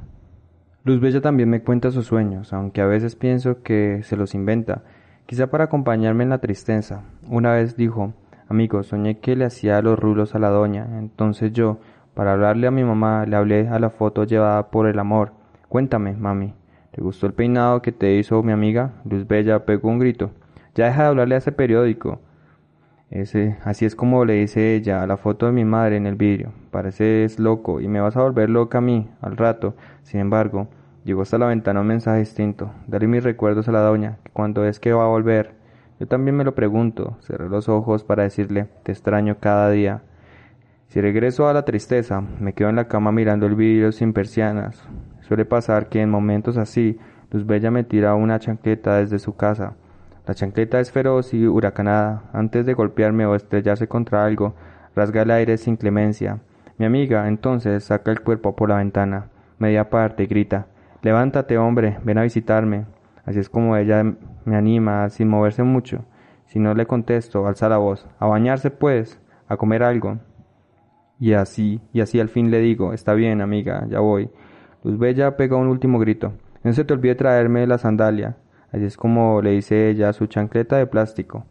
Luz 0.85 1.01
Bella 1.01 1.21
también 1.21 1.51
me 1.51 1.62
cuenta 1.62 1.91
sus 1.91 2.07
sueños, 2.07 2.53
aunque 2.53 2.81
a 2.81 2.87
veces 2.87 3.17
pienso 3.17 3.62
que 3.62 4.03
se 4.05 4.17
los 4.17 4.35
inventa, 4.35 4.83
quizá 5.27 5.49
para 5.49 5.65
acompañarme 5.65 6.23
en 6.23 6.31
la 6.31 6.39
tristeza. 6.39 7.03
Una 7.29 7.53
vez 7.53 7.77
dijo, 7.77 8.15
Amigo, 8.49 8.83
soñé 8.83 9.19
que 9.19 9.35
le 9.35 9.45
hacía 9.45 9.83
los 9.83 9.99
rulos 9.99 10.35
a 10.35 10.39
la 10.39 10.51
doña. 10.51 10.87
Entonces 10.99 11.53
yo, 11.53 11.79
para 12.15 12.33
hablarle 12.33 12.67
a 12.67 12.71
mi 12.71 12.85
mamá, 12.85 13.27
le 13.27 13.37
hablé 13.37 13.69
a 13.69 13.79
la 13.79 13.91
foto 13.91 14.25
llevada 14.25 14.71
por 14.71 14.87
el 14.87 14.99
amor. 14.99 15.33
Cuéntame, 15.69 16.15
mami, 16.15 16.55
¿te 16.93 17.03
gustó 17.03 17.27
el 17.27 17.35
peinado 17.35 17.83
que 17.83 17.93
te 17.93 18.15
hizo 18.15 18.43
mi 18.43 18.53
amiga? 18.53 18.93
Luz 19.05 19.27
Bella 19.27 19.65
pegó 19.67 19.89
un 19.89 19.99
grito. 19.99 20.31
Ya 20.77 20.87
deja 20.87 21.03
de 21.03 21.09
hablarle 21.09 21.35
a 21.35 21.39
ese 21.39 21.51
periódico. 21.51 22.21
Ese, 23.11 23.57
así 23.65 23.85
es 23.85 23.95
como 23.97 24.25
le 24.25 24.35
dice 24.35 24.75
ella 24.75 25.03
a 25.03 25.07
la 25.07 25.17
foto 25.17 25.47
de 25.47 25.53
mi 25.53 25.65
madre 25.65 25.97
en 25.97 26.07
el 26.07 26.15
vidrio. 26.15 26.53
Pareces 26.71 27.39
loco 27.39 27.81
y 27.81 27.89
me 27.89 28.01
vas 28.01 28.17
a 28.17 28.23
volver 28.23 28.49
loca 28.49 28.79
a 28.79 28.81
mí 28.81 29.09
al 29.21 29.37
rato. 29.37 29.75
Sin 30.03 30.21
embargo, 30.21 30.69
llegó 31.05 31.23
hasta 31.23 31.39
la 31.39 31.47
ventana 31.47 31.81
un 31.81 31.87
mensaje 31.89 32.21
distinto. 32.21 32.71
Daré 32.87 33.07
mis 33.09 33.25
recuerdos 33.25 33.69
a 33.69 33.73
la 33.73 33.81
doña, 33.81 34.19
que 34.23 34.31
cuando 34.33 34.65
es 34.65 34.81
que 34.81 34.93
va 34.93 35.05
a 35.05 35.09
volver, 35.09 35.56
yo 35.99 36.07
también 36.07 36.37
me 36.37 36.45
lo 36.45 36.55
pregunto, 36.55 37.17
cerré 37.21 37.49
los 37.49 37.69
ojos 37.69 38.05
para 38.05 38.23
decirle, 38.23 38.69
te 38.83 38.93
extraño 38.93 39.39
cada 39.41 39.71
día. 39.71 40.03
Si 40.89 41.01
regreso 41.01 41.49
a 41.49 41.53
la 41.53 41.65
tristeza, 41.65 42.23
me 42.41 42.53
quedo 42.53 42.69
en 42.69 42.77
la 42.77 42.89
cama 42.89 43.13
mirando 43.13 43.47
el 43.47 43.55
vidrio 43.55 43.93
sin 43.93 44.13
persianas. 44.13 44.85
Suele 45.23 45.45
pasar 45.45 45.89
que 45.89 46.03
en 46.03 46.11
momentos 46.11 46.59
así, 46.59 46.99
Luz 47.31 47.47
Bella 47.47 47.71
me 47.71 47.83
tira 47.83 48.15
una 48.15 48.39
chancleta 48.39 48.99
desde 48.99 49.19
su 49.19 49.37
casa. 49.37 49.75
La 50.27 50.35
chancleta 50.35 50.81
es 50.81 50.93
feroz 50.93 51.35
y 51.35 51.47
huracanada. 51.47 52.25
Antes 52.33 52.67
de 52.67 52.75
golpearme 52.75 53.27
o 53.27 53.35
estrellarse 53.35 53.89
contra 53.89 54.25
algo, 54.25 54.55
rasga 54.95 55.23
el 55.23 55.31
aire 55.31 55.57
sin 55.57 55.77
clemencia. 55.77 56.41
Mi 56.79 56.85
amiga, 56.85 57.27
entonces, 57.27 57.85
saca 57.85 58.11
el 58.11 58.21
cuerpo 58.21 58.55
por 58.55 58.69
la 58.69 58.77
ventana, 58.77 59.29
media 59.59 59.89
parte, 59.89 60.25
y 60.25 60.27
grita, 60.27 60.67
Levántate, 61.03 61.57
hombre, 61.57 61.99
ven 62.03 62.19
a 62.19 62.23
visitarme. 62.23 62.85
Así 63.25 63.39
es 63.39 63.49
como 63.49 63.77
ella 63.77 64.05
me 64.47 64.57
anima 64.57 65.09
sin 65.11 65.29
moverse 65.29 65.63
mucho. 65.63 66.05
Si 66.47 66.59
no 66.59 66.75
le 66.75 66.87
contesto, 66.87 67.47
alza 67.47 67.69
la 67.69 67.77
voz. 67.77 68.07
A 68.19 68.27
bañarse 68.27 68.71
pues, 68.71 69.21
a 69.49 69.57
comer 69.57 69.83
algo. 69.83 70.19
Y 71.19 71.35
así, 71.35 71.81
y 71.93 72.01
así 72.01 72.21
al 72.21 72.29
fin 72.29 72.51
le 72.51 72.61
digo, 72.61 72.93
está 72.93 73.15
bien, 73.15 73.41
amiga, 73.41 73.87
ya 73.89 74.01
voy. 74.01 74.31
Luz 74.83 74.99
Bella 74.99 75.37
pega 75.37 75.57
un 75.57 75.69
último 75.69 75.99
grito. 75.99 76.33
No 76.63 76.73
se 76.73 76.85
te 76.85 76.95
olvide 76.95 77.15
traerme 77.15 77.67
la 77.67 77.79
sandalia. 77.79 78.37
Así 78.73 78.85
es 78.85 78.97
como 78.97 79.43
le 79.43 79.51
dice 79.51 79.91
ella 79.91 80.13
su 80.13 80.27
chancleta 80.27 80.77
de 80.77 80.87
plástico. 80.87 81.45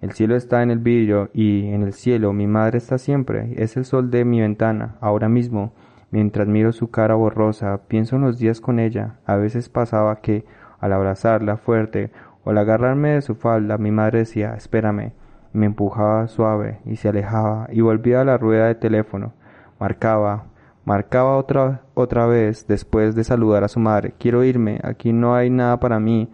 El 0.00 0.12
cielo 0.12 0.34
está 0.34 0.62
en 0.62 0.70
el 0.70 0.78
vidrio 0.78 1.30
y 1.34 1.68
en 1.68 1.82
el 1.82 1.92
cielo 1.92 2.32
mi 2.32 2.46
madre 2.46 2.78
está 2.78 2.98
siempre. 2.98 3.54
Es 3.56 3.76
el 3.76 3.84
sol 3.84 4.10
de 4.10 4.24
mi 4.24 4.40
ventana. 4.40 4.96
Ahora 5.00 5.28
mismo 5.28 5.72
Mientras 6.10 6.48
miro 6.48 6.72
su 6.72 6.90
cara 6.90 7.14
borrosa, 7.14 7.82
pienso 7.86 8.16
en 8.16 8.22
los 8.22 8.38
días 8.38 8.60
con 8.60 8.80
ella. 8.80 9.18
A 9.26 9.36
veces 9.36 9.68
pasaba 9.68 10.20
que, 10.20 10.44
al 10.80 10.92
abrazarla 10.92 11.56
fuerte 11.56 12.10
o 12.44 12.50
al 12.50 12.58
agarrarme 12.58 13.10
de 13.10 13.22
su 13.22 13.34
falda, 13.34 13.78
mi 13.78 13.90
madre 13.90 14.20
decía, 14.20 14.54
espérame, 14.54 15.12
me 15.52 15.66
empujaba 15.66 16.28
suave 16.28 16.80
y 16.84 16.96
se 16.96 17.08
alejaba 17.08 17.68
y 17.72 17.80
volvía 17.80 18.20
a 18.20 18.24
la 18.24 18.38
rueda 18.38 18.66
de 18.66 18.74
teléfono. 18.74 19.32
Marcaba, 19.78 20.46
marcaba 20.84 21.36
otra, 21.36 21.82
otra 21.94 22.26
vez 22.26 22.66
después 22.66 23.14
de 23.14 23.24
saludar 23.24 23.64
a 23.64 23.68
su 23.68 23.80
madre. 23.80 24.14
Quiero 24.18 24.44
irme, 24.44 24.80
aquí 24.82 25.12
no 25.12 25.34
hay 25.34 25.50
nada 25.50 25.80
para 25.80 26.00
mí. 26.00 26.30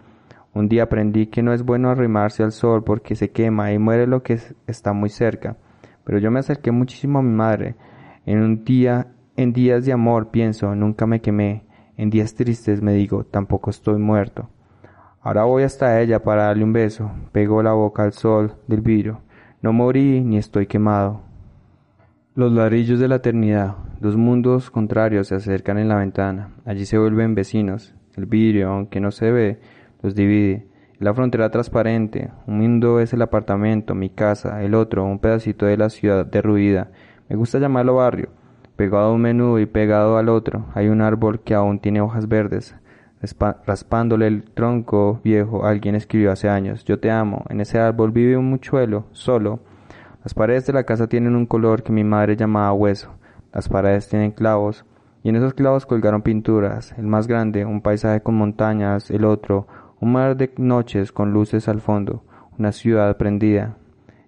Un 0.53 0.69
día 0.69 0.83
aprendí 0.83 1.27
que 1.27 1.43
no 1.43 1.53
es 1.53 1.63
bueno 1.63 1.89
arrimarse 1.89 2.43
al 2.43 2.51
sol 2.51 2.83
porque 2.83 3.15
se 3.15 3.31
quema 3.31 3.71
y 3.71 3.79
muere 3.79 4.07
lo 4.07 4.23
que 4.23 4.39
está 4.65 4.93
muy 4.93 5.09
cerca. 5.09 5.57
Pero 6.03 6.19
yo 6.19 6.31
me 6.31 6.39
acerqué 6.39 6.71
muchísimo 6.71 7.19
a 7.19 7.23
mi 7.23 7.33
madre. 7.33 7.75
En 8.25 8.41
un 8.41 8.63
día 8.63 9.07
en 9.37 9.53
días 9.53 9.85
de 9.85 9.93
amor 9.93 10.31
pienso, 10.31 10.73
nunca 10.73 11.05
me 11.05 11.21
quemé. 11.21 11.63
En 11.95 12.09
días 12.09 12.33
tristes 12.33 12.81
me 12.81 12.93
digo, 12.93 13.23
tampoco 13.23 13.69
estoy 13.69 13.99
muerto. 13.99 14.49
Ahora 15.27 15.43
voy 15.43 15.63
hasta 15.63 15.99
ella 15.99 16.23
para 16.23 16.43
darle 16.43 16.63
un 16.63 16.71
beso. 16.71 17.11
Pego 17.33 17.61
la 17.61 17.73
boca 17.73 18.03
al 18.03 18.13
sol 18.13 18.53
del 18.65 18.79
vidrio. 18.79 19.23
No 19.61 19.73
morí 19.73 20.21
ni 20.21 20.37
estoy 20.37 20.67
quemado. 20.67 21.19
Los 22.33 22.53
ladrillos 22.53 22.97
de 23.01 23.09
la 23.09 23.17
eternidad, 23.17 23.75
dos 23.99 24.15
mundos 24.15 24.71
contrarios 24.71 25.27
se 25.27 25.35
acercan 25.35 25.79
en 25.79 25.89
la 25.89 25.97
ventana. 25.97 26.51
Allí 26.63 26.85
se 26.85 26.97
vuelven 26.97 27.35
vecinos. 27.35 27.93
El 28.15 28.25
vidrio, 28.25 28.69
aunque 28.69 29.01
no 29.01 29.11
se 29.11 29.29
ve, 29.29 29.59
los 30.01 30.15
divide. 30.15 30.69
La 30.97 31.13
frontera 31.13 31.51
transparente. 31.51 32.31
Un 32.45 32.59
mundo 32.59 33.01
es 33.01 33.11
el 33.11 33.21
apartamento, 33.21 33.95
mi 33.95 34.09
casa, 34.09 34.63
el 34.63 34.73
otro, 34.73 35.03
un 35.03 35.19
pedacito 35.19 35.65
de 35.65 35.75
la 35.75 35.89
ciudad 35.89 36.25
derruida. 36.25 36.91
Me 37.27 37.35
gusta 37.35 37.59
llamarlo 37.59 37.95
barrio 37.95 38.29
Pegado 38.77 39.07
a 39.07 39.11
un 39.11 39.23
menú 39.23 39.59
y 39.59 39.65
pegado 39.65 40.17
al 40.17 40.29
otro 40.29 40.67
hay 40.73 40.87
un 40.87 41.01
árbol 41.01 41.41
que 41.41 41.53
aún 41.53 41.79
tiene 41.79 41.99
hojas 41.99 42.29
verdes. 42.29 42.77
Raspándole 43.19 44.27
el 44.27 44.43
tronco 44.43 45.19
viejo, 45.23 45.65
alguien 45.65 45.95
escribió 45.95 46.31
hace 46.31 46.49
años, 46.49 46.85
yo 46.85 46.99
te 46.99 47.09
amo. 47.09 47.45
En 47.49 47.61
ese 47.61 47.79
árbol 47.79 48.11
vive 48.11 48.37
un 48.37 48.49
muchuelo, 48.49 49.05
solo. 49.11 49.59
Las 50.23 50.33
paredes 50.33 50.67
de 50.67 50.73
la 50.73 50.83
casa 50.83 51.07
tienen 51.07 51.35
un 51.35 51.45
color 51.45 51.83
que 51.83 51.91
mi 51.91 52.03
madre 52.03 52.35
llamaba 52.35 52.73
hueso. 52.73 53.11
Las 53.53 53.69
paredes 53.69 54.07
tienen 54.07 54.31
clavos, 54.31 54.85
y 55.23 55.29
en 55.29 55.35
esos 55.35 55.53
clavos 55.53 55.85
colgaron 55.85 56.21
pinturas. 56.21 56.93
El 56.97 57.07
más 57.07 57.27
grande, 57.27 57.65
un 57.65 57.81
paisaje 57.81 58.21
con 58.21 58.35
montañas, 58.35 59.09
el 59.09 59.25
otro, 59.25 59.67
un 59.99 60.11
mar 60.11 60.37
de 60.37 60.53
noches 60.57 61.11
con 61.11 61.33
luces 61.33 61.67
al 61.67 61.81
fondo, 61.81 62.23
una 62.57 62.71
ciudad 62.71 63.17
prendida. 63.17 63.77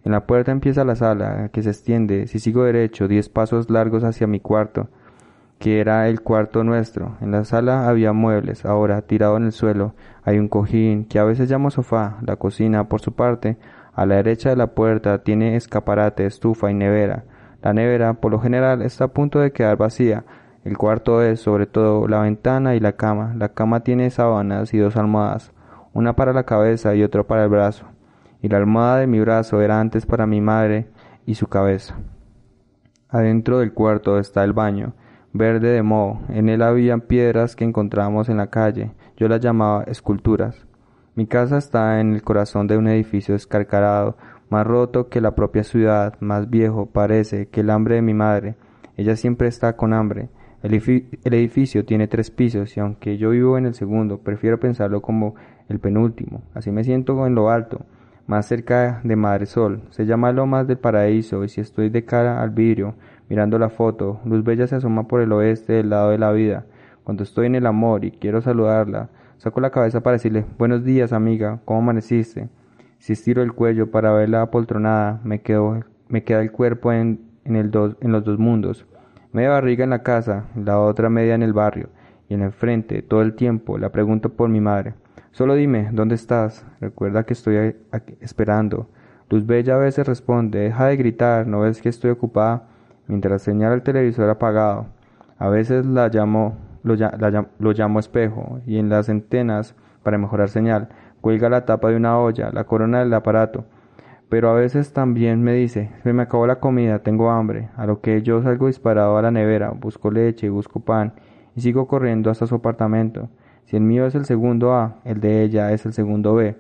En 0.03 0.13
la 0.13 0.25
puerta 0.25 0.51
empieza 0.51 0.83
la 0.83 0.95
sala, 0.95 1.49
que 1.49 1.61
se 1.61 1.69
extiende, 1.69 2.25
si 2.27 2.39
sigo 2.39 2.63
derecho, 2.63 3.07
diez 3.07 3.29
pasos 3.29 3.69
largos 3.69 4.03
hacia 4.03 4.25
mi 4.25 4.39
cuarto, 4.39 4.89
que 5.59 5.79
era 5.79 6.07
el 6.09 6.21
cuarto 6.21 6.63
nuestro. 6.63 7.17
En 7.21 7.31
la 7.31 7.45
sala 7.45 7.87
había 7.87 8.13
muebles, 8.13 8.65
ahora, 8.65 9.01
tirado 9.03 9.37
en 9.37 9.45
el 9.45 9.51
suelo, 9.51 9.93
hay 10.23 10.39
un 10.39 10.47
cojín, 10.47 11.05
que 11.05 11.19
a 11.19 11.23
veces 11.23 11.49
llamo 11.49 11.69
sofá. 11.69 12.17
La 12.21 12.37
cocina, 12.37 12.89
por 12.89 13.01
su 13.01 13.13
parte, 13.13 13.57
a 13.93 14.05
la 14.05 14.15
derecha 14.15 14.49
de 14.49 14.55
la 14.55 14.67
puerta, 14.67 15.23
tiene 15.23 15.55
escaparate, 15.55 16.25
estufa 16.25 16.71
y 16.71 16.73
nevera. 16.73 17.25
La 17.61 17.73
nevera, 17.73 18.13
por 18.15 18.31
lo 18.31 18.39
general, 18.39 18.81
está 18.81 19.05
a 19.05 19.13
punto 19.13 19.39
de 19.39 19.51
quedar 19.51 19.77
vacía. 19.77 20.25
El 20.63 20.77
cuarto 20.77 21.21
es, 21.21 21.39
sobre 21.41 21.67
todo, 21.67 22.07
la 22.07 22.21
ventana 22.21 22.75
y 22.75 22.79
la 22.79 22.93
cama. 22.93 23.33
La 23.37 23.49
cama 23.49 23.81
tiene 23.81 24.09
sábanas 24.09 24.73
y 24.73 24.77
dos 24.77 24.95
almohadas, 24.97 25.51
una 25.93 26.15
para 26.15 26.33
la 26.33 26.43
cabeza 26.43 26.95
y 26.95 27.03
otra 27.03 27.23
para 27.23 27.43
el 27.43 27.49
brazo 27.49 27.85
y 28.41 28.47
la 28.47 28.57
almohada 28.57 28.97
de 28.97 29.07
mi 29.07 29.19
brazo 29.19 29.61
era 29.61 29.79
antes 29.79 30.05
para 30.05 30.25
mi 30.25 30.41
madre 30.41 30.87
y 31.25 31.35
su 31.35 31.47
cabeza. 31.47 31.95
Adentro 33.09 33.59
del 33.59 33.73
cuarto 33.73 34.19
está 34.19 34.43
el 34.43 34.53
baño, 34.53 34.93
verde 35.33 35.69
de 35.69 35.83
moho. 35.83 36.21
En 36.29 36.49
él 36.49 36.61
había 36.61 36.97
piedras 36.97 37.55
que 37.55 37.63
encontrábamos 37.63 38.29
en 38.29 38.37
la 38.37 38.47
calle. 38.47 38.91
Yo 39.17 39.27
las 39.27 39.41
llamaba 39.41 39.83
esculturas. 39.83 40.65
Mi 41.15 41.27
casa 41.27 41.57
está 41.57 41.99
en 41.99 42.13
el 42.13 42.23
corazón 42.23 42.67
de 42.67 42.77
un 42.77 42.87
edificio 42.87 43.35
escarcarado, 43.35 44.15
más 44.49 44.65
roto 44.65 45.09
que 45.09 45.21
la 45.21 45.35
propia 45.35 45.63
ciudad, 45.63 46.15
más 46.21 46.49
viejo 46.49 46.87
parece 46.87 47.47
que 47.47 47.61
el 47.61 47.69
hambre 47.69 47.95
de 47.95 48.01
mi 48.01 48.13
madre. 48.13 48.55
Ella 48.97 49.15
siempre 49.15 49.47
está 49.47 49.75
con 49.75 49.93
hambre. 49.93 50.29
El, 50.63 50.73
el, 50.73 51.33
edificio 51.33 51.85
tiene 51.85 52.07
tres 52.07 52.31
pisos 52.31 52.75
y 52.75 52.79
aunque 52.79 53.17
yo 53.17 53.29
vivo 53.29 53.57
en 53.57 53.65
el 53.65 53.73
segundo, 53.73 54.19
prefiero 54.19 54.59
pensarlo 54.59 55.01
como 55.01 55.35
el 55.67 55.79
penúltimo. 55.79 56.41
Así 56.53 56.71
me 56.71 56.83
siento 56.83 57.25
en 57.25 57.35
lo 57.35 57.49
alto 57.49 57.85
más 58.29 58.45
cerca 58.45 59.01
de 59.03 59.15
Madre 59.15 59.47
Sol. 59.47 59.81
Se 59.89 60.05
llama 60.05 60.31
Lomas 60.31 60.67
del 60.67 60.77
Paraíso 60.77 61.43
y 61.43 61.49
si 61.49 61.61
estoy 61.61 61.89
de 61.89 62.05
cara 62.05 62.43
al 62.43 62.51
vidrio, 62.51 62.93
mirando 63.29 63.59
la 63.59 63.69
foto, 63.69 64.19
Luz 64.25 64.43
Bella 64.43 64.67
se 64.67 64.75
asoma 64.75 65.07
por 65.07 65.21
el 65.21 65.31
oeste 65.31 65.73
del 65.73 65.91
lado 65.91 66.09
de 66.09 66.17
la 66.17 66.31
vida. 66.31 66.65
Cuando 67.03 67.23
estoy 67.23 67.45
en 67.45 67.55
el 67.55 67.67
amor 67.67 68.03
y 68.03 68.11
quiero 68.11 68.41
saludarla, 68.41 69.09
saco 69.37 69.61
la 69.61 69.69
cabeza 69.69 70.01
para 70.01 70.15
decirle, 70.15 70.45
buenos 70.57 70.83
días 70.83 71.13
amiga, 71.13 71.59
¿cómo 71.63 71.79
amaneciste? 71.79 72.49
Si 72.97 73.13
estiro 73.13 73.41
el 73.41 73.53
cuello 73.53 73.91
para 73.91 74.11
verla 74.11 74.41
apoltronada, 74.41 75.21
me, 75.23 75.41
quedo, 75.41 75.85
me 76.07 76.23
queda 76.23 76.41
el 76.41 76.51
cuerpo 76.51 76.91
en, 76.91 77.21
en, 77.45 77.55
el 77.55 77.71
dos, 77.71 77.95
en 78.01 78.11
los 78.11 78.25
dos 78.25 78.39
mundos. 78.39 78.85
Media 79.31 79.51
barriga 79.51 79.83
en 79.83 79.91
la 79.91 80.03
casa, 80.03 80.45
la 80.55 80.79
otra 80.79 81.09
media 81.09 81.35
en 81.35 81.43
el 81.43 81.53
barrio, 81.53 81.89
y 82.27 82.33
en 82.33 82.41
el 82.41 82.51
frente, 82.51 83.03
todo 83.03 83.21
el 83.21 83.35
tiempo, 83.35 83.77
la 83.77 83.91
pregunto 83.91 84.29
por 84.33 84.49
mi 84.49 84.59
madre. 84.59 84.95
Solo 85.31 85.53
dime, 85.53 85.89
¿dónde 85.91 86.15
estás? 86.15 86.65
Recuerda 86.81 87.23
que 87.23 87.33
estoy 87.33 87.75
esperando. 88.19 88.89
Luz 89.29 89.45
Bella 89.45 89.75
a 89.75 89.77
veces 89.77 90.07
responde, 90.07 90.59
deja 90.59 90.87
de 90.87 90.97
gritar, 90.97 91.45
¿no 91.45 91.61
ves 91.61 91.81
que 91.81 91.89
estoy 91.89 92.09
ocupada? 92.09 92.68
Mientras 93.09 93.41
señala 93.41 93.73
el 93.73 93.81
televisor 93.81 94.29
apagado. 94.29 94.85
A 95.39 95.49
veces 95.49 95.83
la 95.87 96.09
llamo, 96.09 96.55
lo, 96.83 96.93
lo 97.57 97.71
llamo 97.71 97.99
espejo, 97.99 98.59
y 98.67 98.77
en 98.77 98.87
las 98.89 99.09
antenas, 99.09 99.75
para 100.03 100.19
mejorar 100.19 100.49
señal, 100.49 100.89
cuelga 101.19 101.49
la 101.49 101.65
tapa 101.65 101.89
de 101.89 101.95
una 101.95 102.19
olla, 102.19 102.51
la 102.53 102.65
corona 102.65 102.99
del 102.99 103.11
aparato. 103.15 103.65
Pero 104.29 104.51
a 104.51 104.53
veces 104.53 104.93
también 104.93 105.41
me 105.41 105.53
dice, 105.53 105.89
se 106.03 106.13
me 106.13 106.21
acabó 106.21 106.45
la 106.45 106.59
comida, 106.59 106.99
tengo 106.99 107.31
hambre, 107.31 107.69
a 107.77 107.87
lo 107.87 107.99
que 107.99 108.21
yo 108.21 108.43
salgo 108.43 108.67
disparado 108.67 109.17
a 109.17 109.23
la 109.23 109.31
nevera, 109.31 109.71
busco 109.71 110.11
leche, 110.11 110.51
busco 110.51 110.79
pan, 110.79 111.13
y 111.55 111.61
sigo 111.61 111.87
corriendo 111.87 112.29
hasta 112.29 112.45
su 112.45 112.53
apartamento. 112.53 113.29
Si 113.65 113.75
el 113.75 113.81
mío 113.81 114.05
es 114.05 114.13
el 114.13 114.25
segundo 114.25 114.75
A, 114.75 114.97
el 115.03 115.19
de 115.19 115.41
ella 115.41 115.71
es 115.71 115.83
el 115.87 115.93
segundo 115.93 116.35
B. 116.35 116.55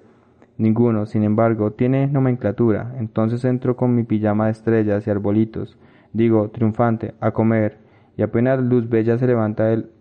Ninguno, 0.57 1.05
sin 1.05 1.23
embargo, 1.23 1.73
tiene 1.73 2.07
nomenclatura. 2.07 2.95
Entonces 2.97 3.45
entro 3.45 3.75
con 3.75 3.95
mi 3.95 4.03
pijama 4.03 4.45
de 4.45 4.51
estrellas 4.51 5.05
y 5.05 5.11
arbolitos. 5.11 5.77
Digo, 6.13 6.49
triunfante, 6.49 7.13
a 7.19 7.31
comer. 7.31 7.77
Y 8.17 8.21
apenas 8.21 8.59
luz 8.59 8.89
bella 8.89 9.17
se 9.17 9.27
levanta 9.27 9.65
del 9.65 9.91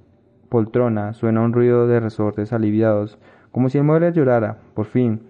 poltrona, 0.48 1.12
suena 1.12 1.42
un 1.42 1.52
ruido 1.52 1.86
de 1.86 2.00
resortes 2.00 2.52
aliviados, 2.52 3.18
como 3.52 3.68
si 3.68 3.78
el 3.78 3.84
mueble 3.84 4.12
llorara. 4.12 4.58
Por 4.74 4.86
fin, 4.86 5.20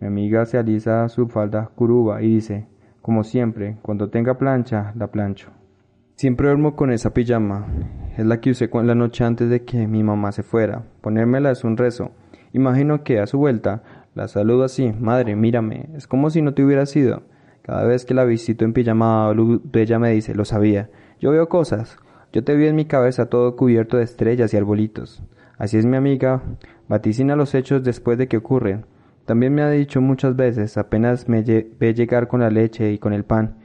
mi 0.00 0.06
amiga 0.06 0.46
se 0.46 0.58
alisa 0.58 1.08
su 1.08 1.28
falda 1.28 1.70
curuba 1.74 2.22
y 2.22 2.34
dice, 2.34 2.66
como 3.02 3.24
siempre, 3.24 3.78
cuando 3.82 4.10
tenga 4.10 4.38
plancha, 4.38 4.92
la 4.96 5.08
plancho. 5.08 5.50
Siempre 6.14 6.48
duermo 6.48 6.74
con 6.74 6.90
esa 6.90 7.14
pijama. 7.14 7.66
Es 8.16 8.26
la 8.26 8.40
que 8.40 8.50
usé 8.50 8.68
la 8.72 8.94
noche 8.94 9.24
antes 9.24 9.48
de 9.48 9.64
que 9.64 9.86
mi 9.86 10.02
mamá 10.02 10.32
se 10.32 10.42
fuera. 10.42 10.82
Ponérmela 11.00 11.52
es 11.52 11.62
un 11.62 11.76
rezo. 11.76 12.10
Imagino 12.52 13.04
que 13.04 13.20
a 13.20 13.26
su 13.26 13.38
vuelta 13.38 13.82
la 14.14 14.26
saludo 14.26 14.64
así, 14.64 14.92
madre, 14.98 15.36
mírame. 15.36 15.90
Es 15.94 16.08
como 16.08 16.30
si 16.30 16.42
no 16.42 16.54
te 16.54 16.64
hubiera 16.64 16.86
sido. 16.86 17.22
Cada 17.68 17.84
vez 17.84 18.06
que 18.06 18.14
la 18.14 18.24
visito 18.24 18.64
en 18.64 18.72
pijama, 18.72 19.30
ella 19.74 19.98
me 19.98 20.10
dice, 20.12 20.34
lo 20.34 20.46
sabía. 20.46 20.88
Yo 21.20 21.32
veo 21.32 21.50
cosas. 21.50 21.98
Yo 22.32 22.42
te 22.42 22.56
vi 22.56 22.66
en 22.66 22.76
mi 22.76 22.86
cabeza 22.86 23.26
todo 23.26 23.56
cubierto 23.56 23.98
de 23.98 24.04
estrellas 24.04 24.54
y 24.54 24.56
arbolitos. 24.56 25.22
Así 25.58 25.76
es 25.76 25.84
mi 25.84 25.98
amiga. 25.98 26.40
Vaticina 26.88 27.36
los 27.36 27.54
hechos 27.54 27.84
después 27.84 28.16
de 28.16 28.26
que 28.26 28.38
ocurren. 28.38 28.86
También 29.26 29.52
me 29.52 29.60
ha 29.60 29.68
dicho 29.68 30.00
muchas 30.00 30.34
veces, 30.34 30.78
apenas 30.78 31.28
me 31.28 31.42
ve 31.42 31.92
llegar 31.92 32.26
con 32.26 32.40
la 32.40 32.48
leche 32.48 32.90
y 32.90 32.96
con 32.96 33.12
el 33.12 33.24
pan. 33.24 33.58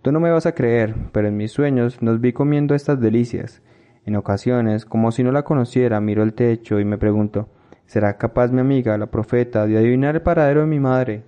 Tú 0.00 0.10
no 0.10 0.20
me 0.20 0.30
vas 0.30 0.46
a 0.46 0.54
creer, 0.54 0.94
pero 1.12 1.28
en 1.28 1.36
mis 1.36 1.52
sueños 1.52 2.00
nos 2.00 2.18
vi 2.18 2.32
comiendo 2.32 2.74
estas 2.74 2.98
delicias. 2.98 3.60
En 4.06 4.16
ocasiones, 4.16 4.86
como 4.86 5.12
si 5.12 5.22
no 5.22 5.32
la 5.32 5.42
conociera, 5.42 6.00
miro 6.00 6.22
el 6.22 6.32
techo 6.32 6.80
y 6.80 6.86
me 6.86 6.96
pregunto, 6.96 7.50
¿será 7.84 8.16
capaz 8.16 8.52
mi 8.52 8.60
amiga, 8.60 8.96
la 8.96 9.10
profeta, 9.10 9.66
de 9.66 9.76
adivinar 9.76 10.14
el 10.14 10.22
paradero 10.22 10.62
de 10.62 10.66
mi 10.66 10.80
madre? 10.80 11.24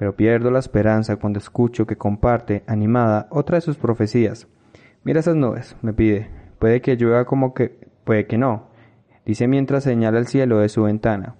Pero 0.00 0.16
pierdo 0.16 0.50
la 0.50 0.60
esperanza 0.60 1.16
cuando 1.16 1.38
escucho 1.38 1.86
que 1.86 1.98
comparte, 1.98 2.64
animada, 2.66 3.26
otra 3.28 3.56
de 3.56 3.60
sus 3.60 3.76
profecías. 3.76 4.48
Mira 5.04 5.20
esas 5.20 5.36
nubes, 5.36 5.76
me 5.82 5.92
pide. 5.92 6.30
Puede 6.58 6.80
que 6.80 6.96
llueva 6.96 7.26
como 7.26 7.52
que... 7.52 7.86
puede 8.04 8.26
que 8.26 8.38
no. 8.38 8.70
Dice 9.26 9.46
mientras 9.46 9.84
señala 9.84 10.18
el 10.18 10.26
cielo 10.26 10.60
de 10.60 10.70
su 10.70 10.84
ventana. 10.84 11.34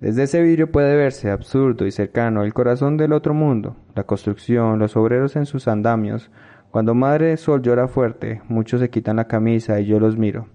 Desde 0.00 0.24
ese 0.24 0.42
vidrio 0.42 0.70
puede 0.70 0.96
verse, 0.96 1.30
absurdo 1.30 1.86
y 1.86 1.90
cercano, 1.90 2.42
el 2.42 2.52
corazón 2.52 2.98
del 2.98 3.14
otro 3.14 3.32
mundo, 3.32 3.76
la 3.94 4.04
construcción, 4.04 4.78
los 4.78 4.94
obreros 4.94 5.34
en 5.36 5.46
sus 5.46 5.66
andamios. 5.66 6.30
Cuando 6.70 6.94
Madre 6.94 7.38
Sol 7.38 7.62
llora 7.62 7.88
fuerte, 7.88 8.42
muchos 8.50 8.82
se 8.82 8.90
quitan 8.90 9.16
la 9.16 9.28
camisa 9.28 9.80
y 9.80 9.86
yo 9.86 9.98
los 9.98 10.18
miro. 10.18 10.48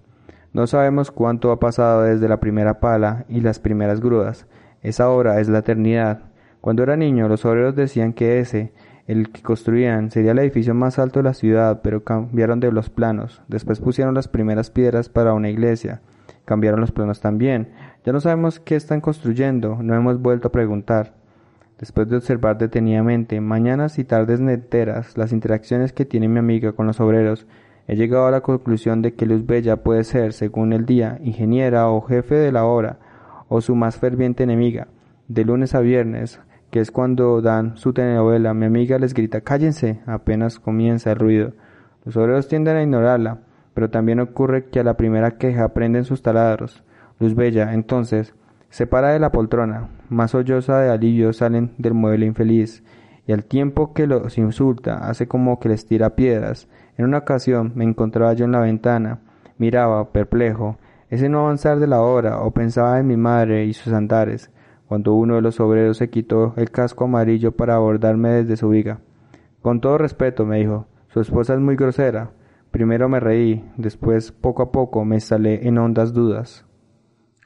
No 0.52 0.68
sabemos 0.68 1.10
cuánto 1.10 1.50
ha 1.50 1.58
pasado 1.58 2.02
desde 2.02 2.28
la 2.28 2.38
primera 2.38 2.78
pala 2.78 3.24
y 3.28 3.40
las 3.40 3.58
primeras 3.58 4.00
grudas. 4.00 4.46
Esa 4.82 5.10
hora 5.10 5.40
es 5.40 5.48
la 5.48 5.58
eternidad. 5.58 6.32
Cuando 6.64 6.82
era 6.82 6.96
niño, 6.96 7.28
los 7.28 7.44
obreros 7.44 7.76
decían 7.76 8.14
que 8.14 8.38
ese 8.40 8.72
el 9.06 9.28
que 9.28 9.42
construían 9.42 10.10
sería 10.10 10.32
el 10.32 10.38
edificio 10.38 10.72
más 10.72 10.98
alto 10.98 11.18
de 11.18 11.24
la 11.24 11.34
ciudad, 11.34 11.82
pero 11.82 12.04
cambiaron 12.04 12.58
de 12.58 12.72
los 12.72 12.88
planos. 12.88 13.42
Después 13.48 13.80
pusieron 13.80 14.14
las 14.14 14.28
primeras 14.28 14.70
piedras 14.70 15.10
para 15.10 15.34
una 15.34 15.50
iglesia. 15.50 16.00
Cambiaron 16.46 16.80
los 16.80 16.90
planos 16.90 17.20
también. 17.20 17.68
Ya 18.06 18.14
no 18.14 18.20
sabemos 18.20 18.60
qué 18.60 18.76
están 18.76 19.02
construyendo, 19.02 19.82
no 19.82 19.94
hemos 19.94 20.22
vuelto 20.22 20.48
a 20.48 20.52
preguntar. 20.52 21.12
Después 21.78 22.08
de 22.08 22.16
observar 22.16 22.56
detenidamente, 22.56 23.42
mañanas 23.42 23.98
y 23.98 24.04
tardes 24.04 24.40
enteras, 24.40 25.18
las 25.18 25.32
interacciones 25.32 25.92
que 25.92 26.06
tiene 26.06 26.28
mi 26.28 26.38
amiga 26.38 26.72
con 26.72 26.86
los 26.86 26.98
obreros, 26.98 27.46
he 27.88 27.94
llegado 27.94 28.26
a 28.26 28.30
la 28.30 28.40
conclusión 28.40 29.02
de 29.02 29.12
que 29.12 29.26
Luz 29.26 29.44
Bella 29.44 29.82
puede 29.82 30.02
ser, 30.02 30.32
según 30.32 30.72
el 30.72 30.86
día, 30.86 31.18
ingeniera 31.22 31.90
o 31.90 32.00
jefe 32.00 32.36
de 32.36 32.52
la 32.52 32.64
obra, 32.64 33.00
o 33.48 33.60
su 33.60 33.74
más 33.74 33.98
ferviente 33.98 34.44
enemiga. 34.44 34.88
De 35.28 35.44
lunes 35.44 35.74
a 35.74 35.80
viernes, 35.80 36.40
que 36.74 36.80
es 36.80 36.90
cuando 36.90 37.40
dan 37.40 37.76
su 37.76 37.92
telenovela, 37.92 38.52
mi 38.52 38.66
amiga 38.66 38.98
les 38.98 39.14
grita 39.14 39.42
cállense 39.42 40.00
apenas 40.06 40.58
comienza 40.58 41.12
el 41.12 41.20
ruido. 41.20 41.52
Los 42.04 42.16
obreros 42.16 42.48
tienden 42.48 42.76
a 42.76 42.82
ignorarla, 42.82 43.42
pero 43.74 43.90
también 43.90 44.18
ocurre 44.18 44.64
que 44.70 44.80
a 44.80 44.82
la 44.82 44.96
primera 44.96 45.38
queja 45.38 45.68
prenden 45.68 46.02
sus 46.02 46.20
taladros. 46.20 46.82
Luz 47.20 47.36
Bella, 47.36 47.74
entonces, 47.74 48.34
se 48.70 48.88
para 48.88 49.10
de 49.10 49.20
la 49.20 49.30
poltrona, 49.30 49.88
más 50.08 50.32
solloza 50.32 50.80
de 50.80 50.90
alivio 50.90 51.32
salen 51.32 51.74
del 51.78 51.94
mueble 51.94 52.26
infeliz, 52.26 52.82
y 53.24 53.32
al 53.32 53.44
tiempo 53.44 53.92
que 53.94 54.08
los 54.08 54.36
insulta, 54.36 55.08
hace 55.08 55.28
como 55.28 55.60
que 55.60 55.68
les 55.68 55.86
tira 55.86 56.16
piedras. 56.16 56.66
En 56.98 57.04
una 57.04 57.18
ocasión 57.18 57.70
me 57.76 57.84
encontraba 57.84 58.32
yo 58.32 58.46
en 58.46 58.50
la 58.50 58.58
ventana, 58.58 59.20
miraba, 59.58 60.10
perplejo, 60.10 60.76
ese 61.08 61.28
no 61.28 61.42
avanzar 61.42 61.78
de 61.78 61.86
la 61.86 62.00
hora, 62.00 62.40
o 62.40 62.50
pensaba 62.50 62.98
en 62.98 63.06
mi 63.06 63.16
madre 63.16 63.64
y 63.64 63.74
sus 63.74 63.92
andares 63.92 64.50
cuando 64.88 65.14
uno 65.14 65.36
de 65.36 65.42
los 65.42 65.60
obreros 65.60 65.96
se 65.98 66.10
quitó 66.10 66.54
el 66.56 66.70
casco 66.70 67.04
amarillo 67.04 67.52
para 67.52 67.76
abordarme 67.76 68.30
desde 68.30 68.56
su 68.56 68.68
viga. 68.68 69.00
Con 69.62 69.80
todo 69.80 69.98
respeto, 69.98 70.44
me 70.44 70.58
dijo, 70.58 70.86
su 71.08 71.20
esposa 71.20 71.54
es 71.54 71.60
muy 71.60 71.76
grosera. 71.76 72.32
Primero 72.70 73.08
me 73.08 73.20
reí, 73.20 73.64
después 73.76 74.32
poco 74.32 74.62
a 74.62 74.72
poco 74.72 75.04
me 75.04 75.16
instalé 75.16 75.66
en 75.66 75.78
hondas 75.78 76.12
dudas. 76.12 76.66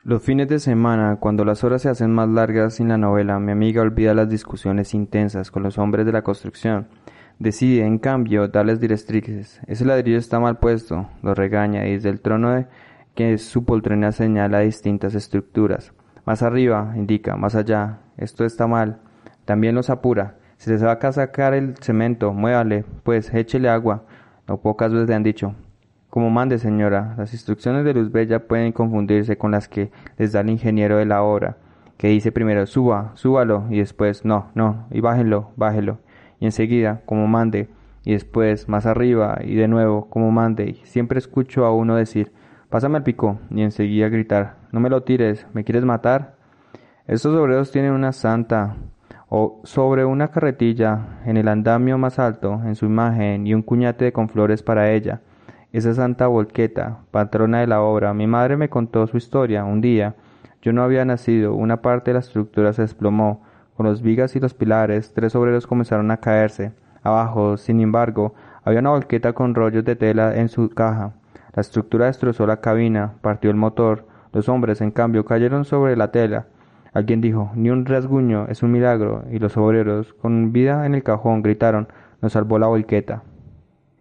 Los 0.05 0.23
fines 0.23 0.49
de 0.49 0.59
semana, 0.59 1.19
cuando 1.21 1.45
las 1.45 1.65
horas 1.65 1.83
se 1.83 1.91
hacen 1.91 2.11
más 2.11 2.29
largas 2.29 2.75
sin 2.75 2.89
la 2.89 2.97
novela, 2.97 3.39
mi 3.39 3.53
amiga 3.53 3.83
olvida 3.83 4.15
las 4.15 4.29
discusiones 4.31 4.95
intensas 4.95 5.51
con 5.51 5.63
los 5.63 5.77
hombres 5.77 6.07
de 6.07 6.13
la 6.13 6.23
construcción. 6.23 6.89
Decide, 7.39 7.85
en 7.85 7.99
cambio, 7.99 8.49
darles 8.49 8.81
directrices. 8.81 9.61
Ese 9.67 9.85
ladrillo 9.85 10.19
está 10.19 10.41
mal 10.41 10.59
puesto, 10.59 11.09
lo 11.23 11.35
regaña 11.35 11.87
y 11.87 11.93
desde 11.93 12.09
el 12.09 12.21
trono 12.21 12.53
de 12.53 12.67
que 13.15 13.37
su 13.39 13.65
poltrona 13.65 14.11
señala 14.13 14.61
distintas 14.61 15.15
estructuras. 15.15 15.93
Más 16.29 16.43
arriba, 16.43 16.93
indica, 16.95 17.37
más 17.37 17.55
allá, 17.55 18.01
esto 18.19 18.45
está 18.45 18.67
mal. 18.67 18.99
También 19.47 19.75
los 19.75 19.89
apura. 19.89 20.35
Si 20.59 20.77
se 20.77 20.85
va 20.85 20.93
a 20.93 21.13
sacar 21.13 21.55
el 21.55 21.75
cemento, 21.79 22.35
muévale, 22.35 22.85
pues 23.03 23.33
échele 23.33 23.71
agua. 23.71 24.03
No 24.47 24.59
pocas 24.59 24.93
veces 24.93 25.09
le 25.09 25.15
han 25.15 25.23
dicho. 25.23 25.55
Como 26.11 26.29
mande, 26.29 26.59
señora, 26.59 27.15
las 27.17 27.33
instrucciones 27.33 27.83
de 27.87 27.95
Luz 27.95 28.13
Bella 28.13 28.47
pueden 28.47 28.73
confundirse 28.73 29.39
con 29.39 29.53
las 29.53 29.69
que 29.69 29.91
les 30.19 30.33
da 30.33 30.41
el 30.41 30.51
ingeniero 30.51 30.99
de 30.99 31.07
la 31.07 31.23
obra, 31.23 31.57
que 31.97 32.09
dice 32.09 32.31
primero 32.31 32.67
suba, 32.67 33.13
súbalo, 33.15 33.65
y 33.71 33.79
después 33.79 34.27
no, 34.27 34.51
no, 34.55 34.87
y 34.91 35.01
bájenlo, 35.01 35.53
bájelo. 35.57 35.97
Y 36.41 36.45
enseguida, 36.45 37.01
como 37.07 37.27
mande, 37.27 37.71
y 38.05 38.13
después 38.13 38.69
más 38.69 38.85
arriba, 38.85 39.39
y 39.43 39.55
de 39.55 39.67
nuevo, 39.67 40.11
como 40.11 40.31
mande. 40.31 40.69
Y 40.69 40.75
siempre 40.85 41.19
escucho 41.21 41.65
a 41.65 41.75
uno 41.75 41.97
decir, 41.97 42.33
Pásame 42.71 42.99
el 42.99 43.05
pico 43.05 43.39
y 43.49 43.63
enseguida 43.63 44.11
gritar, 44.11 44.57
no 44.73 44.81
me 44.81 44.91
lo 44.91 45.03
tires, 45.03 45.47
¿me 45.55 45.65
quieres 45.65 45.87
matar? 45.87 46.35
Estos 47.07 47.35
obreros 47.35 47.73
tienen 47.73 47.93
una 47.93 48.13
santa 48.13 48.77
o 49.31 49.63
sobre 49.65 50.05
una 50.05 50.29
carretilla 50.29 51.21
en 51.25 51.39
el 51.39 51.49
andamio 51.49 51.97
más 51.97 52.19
alto 52.19 52.61
en 52.67 52.75
su 52.75 52.85
imagen 52.85 53.47
y 53.47 53.55
un 53.55 53.63
cuñate 53.63 54.13
con 54.13 54.29
flores 54.29 54.63
para 54.63 54.91
ella. 54.93 55.23
Esa 55.73 55.95
santa 55.95 56.27
volqueta, 56.27 56.99
patrona 57.11 57.61
de 57.61 57.67
la 57.67 57.81
obra, 57.81 58.13
mi 58.13 58.27
madre 58.27 58.59
me 58.59 58.69
contó 58.69 59.07
su 59.07 59.17
historia 59.17 59.65
un 59.65 59.81
día. 59.81 60.15
Yo 60.61 60.75
no 60.75 60.83
había 60.83 61.07
nacido, 61.07 61.55
una 61.55 61.81
parte 61.81 62.11
de 62.11 62.15
la 62.15 62.21
estructura 62.21 62.75
se 62.75 62.83
desplomó. 62.83 63.45
Con 63.77 63.87
los 63.87 64.03
vigas 64.03 64.37
y 64.37 64.41
los 64.41 64.53
pilares, 64.53 65.15
tres 65.15 65.35
obreros 65.35 65.67
comenzaron 65.67 66.11
a 66.11 66.19
caerse. 66.19 66.73
Abajo, 67.03 67.57
sin 67.57 67.81
embargo, 67.81 68.35
había 68.63 68.81
una 68.81 68.91
volqueta 68.91 69.33
con 69.33 69.55
rollos 69.55 69.85
de 69.85 69.97
tela 69.97 70.37
en 70.37 70.49
su 70.49 70.69
caja. 70.69 71.13
La 71.59 71.63
estructura 71.63 72.07
destrozó 72.07 72.47
la 72.47 72.61
cabina, 72.61 73.15
partió 73.21 73.51
el 73.51 73.57
motor. 73.57 74.07
Los 74.33 74.49
hombres, 74.49 74.81
en 74.81 74.93
cambio, 74.93 75.25
cayeron 75.25 75.65
sobre 75.65 75.97
la 75.97 76.13
tela. 76.13 76.47
Alguien 76.95 77.21
dijo, 77.21 77.51
ni 77.57 77.69
un 77.69 77.85
rasguño, 77.85 78.47
es 78.47 78.63
un 78.63 78.71
milagro, 78.71 79.25
y 79.33 79.41
los 79.41 79.57
obreros, 79.57 80.15
con 80.15 80.53
vida 80.53 80.87
en 80.87 80.95
el 80.95 81.03
cajón, 81.03 81.43
gritaron, 81.43 81.89
nos 82.23 82.35
salvó 82.35 82.61
la 82.61 82.69
volqueta. 82.69 83.25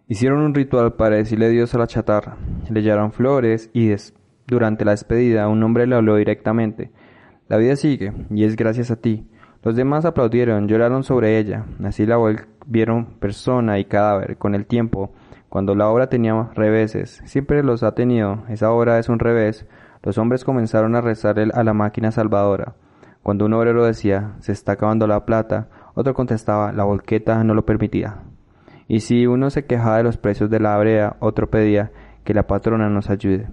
Hicieron 0.06 0.38
un 0.38 0.54
ritual 0.54 0.92
para 0.92 1.16
decirle 1.16 1.48
Dios 1.48 1.74
a 1.74 1.78
la 1.78 1.88
chatarra. 1.88 2.36
Le 2.70 2.80
llevaron 2.80 3.10
flores 3.10 3.70
y 3.72 3.92
durante 4.46 4.84
la 4.84 4.92
despedida 4.92 5.48
un 5.48 5.60
hombre 5.64 5.88
le 5.88 5.96
habló 5.96 6.14
directamente. 6.14 6.92
La 7.48 7.56
vida 7.56 7.74
sigue, 7.74 8.12
y 8.30 8.44
es 8.44 8.54
gracias 8.54 8.92
a 8.92 9.00
ti. 9.00 9.26
Los 9.64 9.74
demás 9.74 10.04
aplaudieron, 10.04 10.68
lloraron 10.68 11.02
sobre 11.02 11.38
ella. 11.38 11.64
Así 11.82 12.06
la 12.06 12.18
volvieron 12.18 13.18
persona 13.18 13.80
y 13.80 13.84
cadáver. 13.86 14.36
Con 14.36 14.54
el 14.54 14.64
tiempo, 14.64 15.12
cuando 15.48 15.74
la 15.74 15.88
obra 15.88 16.08
tenía 16.08 16.50
reveses, 16.54 17.22
siempre 17.24 17.62
los 17.62 17.82
ha 17.82 17.92
tenido, 17.92 18.44
esa 18.48 18.70
obra 18.70 18.98
es 18.98 19.08
un 19.08 19.18
revés, 19.18 19.66
los 20.02 20.18
hombres 20.18 20.44
comenzaron 20.44 20.94
a 20.94 21.00
rezar 21.00 21.38
a 21.38 21.64
la 21.64 21.74
máquina 21.74 22.10
salvadora. 22.10 22.74
Cuando 23.22 23.46
un 23.46 23.54
obrero 23.54 23.84
decía, 23.84 24.34
se 24.40 24.52
está 24.52 24.72
acabando 24.72 25.06
la 25.06 25.24
plata, 25.24 25.68
otro 25.94 26.14
contestaba, 26.14 26.72
la 26.72 26.84
volqueta 26.84 27.42
no 27.44 27.54
lo 27.54 27.64
permitía. 27.64 28.18
Y 28.86 29.00
si 29.00 29.26
uno 29.26 29.50
se 29.50 29.66
quejaba 29.66 29.98
de 29.98 30.02
los 30.02 30.16
precios 30.16 30.48
de 30.50 30.60
la 30.60 30.78
brea, 30.78 31.16
otro 31.20 31.50
pedía 31.50 31.90
que 32.24 32.34
la 32.34 32.46
patrona 32.46 32.88
nos 32.88 33.10
ayude. 33.10 33.48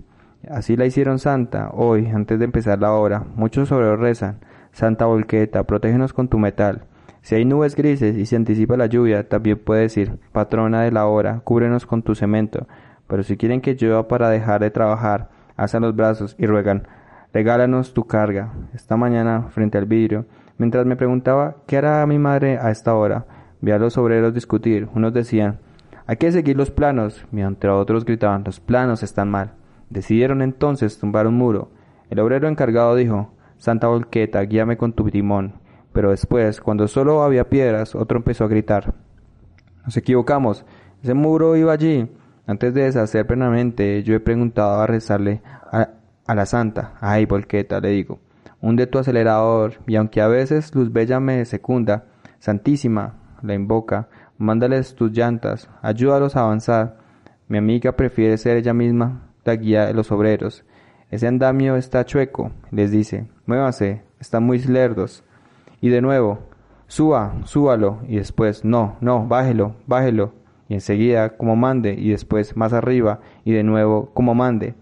Así 0.49 0.77
la 0.77 0.86
hicieron 0.86 1.19
santa. 1.19 1.71
Hoy, 1.73 2.08
antes 2.08 2.39
de 2.39 2.45
empezar 2.45 2.79
la 2.79 2.93
obra, 2.93 3.25
muchos 3.36 3.71
obreros 3.71 3.99
rezan, 3.99 4.39
Santa 4.71 5.05
Volqueta, 5.05 5.63
protégenos 5.63 6.13
con 6.13 6.27
tu 6.27 6.38
metal. 6.38 6.86
Si 7.25 7.33
hay 7.33 7.43
nubes 7.43 7.75
grises 7.75 8.15
y 8.17 8.27
se 8.27 8.35
anticipa 8.35 8.77
la 8.77 8.85
lluvia, 8.85 9.27
también 9.27 9.57
puede 9.57 9.81
decir, 9.81 10.19
patrona 10.31 10.83
de 10.83 10.91
la 10.91 11.07
hora, 11.07 11.41
cúbrenos 11.43 11.88
con 11.88 12.03
tu 12.03 12.13
cemento. 12.13 12.67
Pero 13.07 13.23
si 13.23 13.35
quieren 13.35 13.61
que 13.61 13.73
llueva 13.73 14.07
para 14.07 14.29
dejar 14.29 14.61
de 14.61 14.69
trabajar, 14.69 15.31
alzan 15.57 15.81
los 15.81 15.95
brazos 15.95 16.35
y 16.38 16.45
ruegan, 16.45 16.88
regálanos 17.33 17.95
tu 17.95 18.05
carga. 18.05 18.53
Esta 18.75 18.95
mañana, 18.95 19.47
frente 19.49 19.79
al 19.79 19.88
vidrio, 19.88 20.27
mientras 20.59 20.85
me 20.85 20.97
preguntaba 20.97 21.55
qué 21.65 21.77
hará 21.77 22.05
mi 22.05 22.19
madre 22.19 22.59
a 22.61 22.69
esta 22.69 22.93
hora, 22.93 23.25
vi 23.59 23.71
a 23.71 23.79
los 23.79 23.97
obreros 23.97 24.35
discutir. 24.35 24.88
Unos 24.93 25.11
decían, 25.11 25.57
hay 26.05 26.17
que 26.17 26.31
seguir 26.31 26.55
los 26.55 26.69
planos, 26.69 27.25
mientras 27.31 27.73
otros 27.73 28.05
gritaban, 28.05 28.43
los 28.43 28.59
planos 28.59 29.01
están 29.01 29.31
mal. 29.31 29.53
Decidieron 29.89 30.43
entonces 30.43 30.99
tumbar 30.99 31.25
un 31.25 31.39
muro. 31.39 31.71
El 32.11 32.19
obrero 32.19 32.47
encargado 32.47 32.93
dijo, 32.93 33.33
Santa 33.57 33.88
Volqueta, 33.88 34.41
guíame 34.41 34.77
con 34.77 34.93
tu 34.93 35.09
timón. 35.09 35.64
Pero 35.95 36.10
después, 36.12 36.60
cuando 36.60 36.89
solo 36.89 37.23
había 37.23 37.49
piedras, 37.49 37.95
otro 37.95 38.17
empezó 38.17 38.43
a 38.43 38.49
gritar. 38.49 38.93
Nos 39.86 39.95
equivocamos. 39.95 40.65
Ese 41.01 41.13
muro 41.13 41.55
iba 41.55 41.71
allí. 41.71 42.12
Antes 42.45 42.73
de 42.73 42.84
deshacer 42.84 43.25
plenamente, 43.25 44.03
yo 44.03 44.13
he 44.13 44.19
preguntado 44.19 44.81
a 44.81 44.88
rezarle 44.88 45.41
a, 45.71 46.36
la 46.36 46.45
santa. 46.45 46.95
Ay, 46.99 47.25
volqueta, 47.25 47.79
le 47.79 47.91
digo. 47.91 48.19
Hunde 48.60 48.88
tu 48.88 48.99
acelerador, 48.99 49.75
y 49.88 49.95
aunque 49.95 50.19
a 50.19 50.27
veces 50.27 50.75
Luz 50.75 50.91
Bella 50.91 51.21
me 51.21 51.45
secunda, 51.45 52.03
Santísima, 52.39 53.13
la 53.41 53.53
invoca, 53.53 54.10
mándales 54.38 54.95
tus 54.95 55.13
llantas, 55.13 55.69
ayúdalos 55.81 56.36
a 56.36 56.41
avanzar. 56.41 56.97
Mi 57.47 57.58
amiga 57.58 57.93
prefiere 57.93 58.38
ser 58.38 58.58
ella 58.58 58.73
misma 58.73 59.29
la 59.45 59.55
guía 59.55 59.86
de 59.86 59.93
los 59.93 60.12
obreros. 60.12 60.65
Ese 61.10 61.25
andamio 61.25 61.77
está 61.77 62.03
chueco, 62.03 62.51
les 62.69 62.91
dice. 62.91 63.29
Muévase, 63.45 64.03
están 64.19 64.43
muy 64.43 64.60
lerdos. 64.60 65.23
Y 65.81 65.89
de 65.89 66.01
nuevo, 66.01 66.39
suba, 66.88 67.35
súbalo, 67.45 67.99
y 68.07 68.17
después, 68.17 68.65
no, 68.65 68.97
no, 69.01 69.27
bájelo, 69.27 69.75
bájelo, 69.88 70.33
y 70.67 70.75
enseguida 70.75 71.38
como 71.38 71.55
mande, 71.55 71.93
y 71.93 72.09
después 72.09 72.57
más 72.57 72.73
arriba, 72.73 73.19
y 73.43 73.51
de 73.51 73.63
nuevo 73.63 74.11
como 74.13 74.33
mande. 74.35 74.75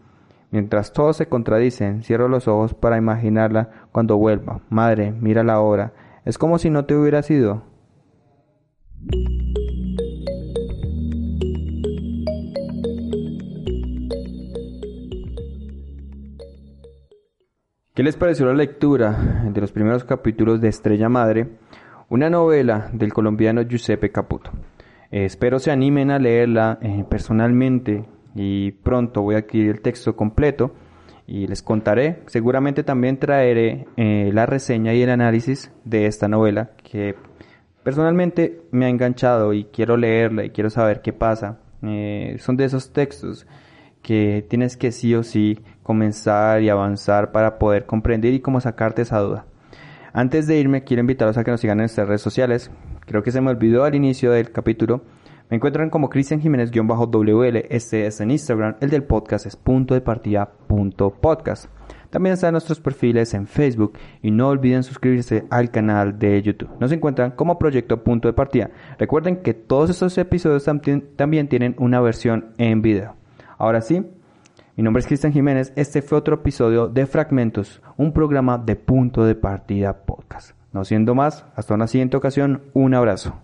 Mientras 0.52 0.94
todos 0.94 1.18
se 1.18 1.28
contradicen, 1.28 2.04
cierro 2.04 2.28
los 2.28 2.48
ojos 2.48 2.76
para 2.76 2.98
imaginarla 2.98 3.88
cuando 3.92 4.18
vuelva. 4.18 4.62
Madre, 4.70 5.12
mira 5.12 5.44
la 5.44 5.60
hora. 5.60 5.94
Es 6.26 6.38
como 6.38 6.60
si 6.60 6.70
no 6.70 6.86
te 6.86 6.96
hubiera 6.96 7.24
sido. 7.24 7.64
¿Qué 17.94 18.02
les 18.02 18.18
pareció 18.18 18.48
la 18.48 18.56
lectura 18.56 19.46
de 19.54 19.62
los 19.62 19.72
primeros 19.72 20.04
capítulos 20.04 20.60
de 20.60 20.68
Estrella 20.68 21.10
Madre, 21.10 21.50
una 22.10 22.28
novela 22.28 22.90
del 22.92 23.14
colombiano 23.14 23.62
Giuseppe 23.62 24.12
Caputo? 24.12 24.50
Eh, 25.12 25.26
espero 25.26 25.60
se 25.60 25.70
animen 25.70 26.10
a 26.10 26.18
leerla 26.18 26.80
eh, 26.82 27.06
personalmente 27.08 28.04
y 28.34 28.72
pronto 28.72 29.22
voy 29.22 29.36
a 29.36 29.40
adquirir 29.40 29.70
el 29.70 29.82
texto 29.82 30.16
completo 30.16 30.74
y 31.28 31.46
les 31.46 31.62
contaré. 31.62 32.24
Seguramente 32.26 32.82
también 32.82 33.20
traeré 33.20 33.86
eh, 33.96 34.32
la 34.34 34.48
reseña 34.48 34.96
y 34.96 35.04
el 35.04 35.12
análisis 35.12 35.72
de 35.86 36.08
esta 36.08 36.28
novela 36.28 36.72
que 36.84 37.16
Personalmente 37.84 38.62
me 38.72 38.86
ha 38.86 38.90
enganchado 38.90 39.54
y 39.54 39.66
quiero 39.66 39.98
leerla 39.98 40.46
y 40.46 40.50
quiero 40.50 40.72
saber 40.72 41.02
qué 41.02 41.14
pasa. 41.14 41.60
Son 42.40 42.56
de 42.56 42.64
esos 42.64 42.94
textos 42.94 43.46
que 44.02 44.46
tienes 44.50 44.78
que 44.78 44.94
sí 44.94 45.14
o 45.16 45.24
sí 45.24 45.60
comenzar 45.84 46.62
y 46.62 46.70
avanzar 46.70 47.32
para 47.32 47.60
poder 47.60 47.86
comprender 47.86 48.34
y 48.34 48.40
cómo 48.40 48.60
sacarte 48.62 49.04
esa 49.04 49.20
duda. 49.20 49.46
Antes 50.14 50.48
de 50.48 50.58
irme, 50.58 50.84
quiero 50.84 51.02
invitarlos 51.02 51.38
a 51.38 51.44
que 51.44 51.52
nos 51.52 51.60
sigan 51.60 51.80
en 51.80 51.84
nuestras 51.84 52.08
redes 52.08 52.22
sociales. 52.22 52.72
Creo 53.06 53.24
que 53.24 53.32
se 53.32 53.42
me 53.42 53.50
olvidó 53.50 53.84
al 53.84 53.96
inicio 53.96 54.32
del 54.32 54.52
capítulo. 54.52 55.02
Me 55.50 55.58
encuentran 55.58 55.90
como 55.90 56.10
Cristian 56.10 56.42
Jiménez-WL, 56.42 57.66
este 57.70 58.08
es 58.08 58.22
en 58.22 58.32
Instagram, 58.32 58.76
el 58.80 58.90
del 58.90 59.04
podcast 59.04 59.46
es 59.46 59.56
punto 59.56 59.94
de 59.94 60.02
partida 60.02 60.50
punto 60.68 61.12
podcast. 61.12 61.68
También 62.10 62.34
están 62.34 62.54
nuestros 62.54 62.80
perfiles 62.80 63.34
en 63.34 63.48
Facebook 63.48 63.94
y 64.22 64.32
no 64.32 64.50
olviden 64.50 64.84
suscribirse 64.84 65.46
al 65.50 65.72
canal 65.72 66.20
de 66.20 66.42
YouTube. 66.42 66.70
Nos 66.80 66.92
encuentran 66.92 67.32
como 67.32 67.58
Proyecto 67.58 68.04
Punto 68.04 68.28
de 68.28 68.34
Partida. 68.34 68.70
Recuerden 69.00 69.38
que 69.38 69.56
todos 69.56 69.90
estos 69.90 70.16
episodios 70.20 70.64
también 70.64 71.48
tienen 71.48 71.76
una 71.80 72.00
versión 72.02 72.54
en 72.60 72.84
video. 72.84 73.16
Ahora 73.58 73.82
sí, 73.82 74.06
mi 74.76 74.84
nombre 74.84 75.02
es 75.02 75.08
Cristian 75.08 75.34
Jiménez. 75.34 75.72
Este 75.76 76.02
fue 76.02 76.18
otro 76.18 76.36
episodio 76.36 76.88
de 76.88 77.06
Fragmentos, 77.06 77.82
un 77.96 78.12
programa 78.12 78.58
de 78.58 78.76
Punto 78.76 79.24
de 79.24 79.36
Partida 79.36 80.06
Podcast. 80.06 80.58
No 80.72 80.84
siendo 80.84 81.14
más, 81.14 81.46
hasta 81.56 81.76
una 81.76 81.86
siguiente 81.86 82.18
ocasión, 82.18 82.64
un 82.74 82.96
abrazo. 82.96 83.43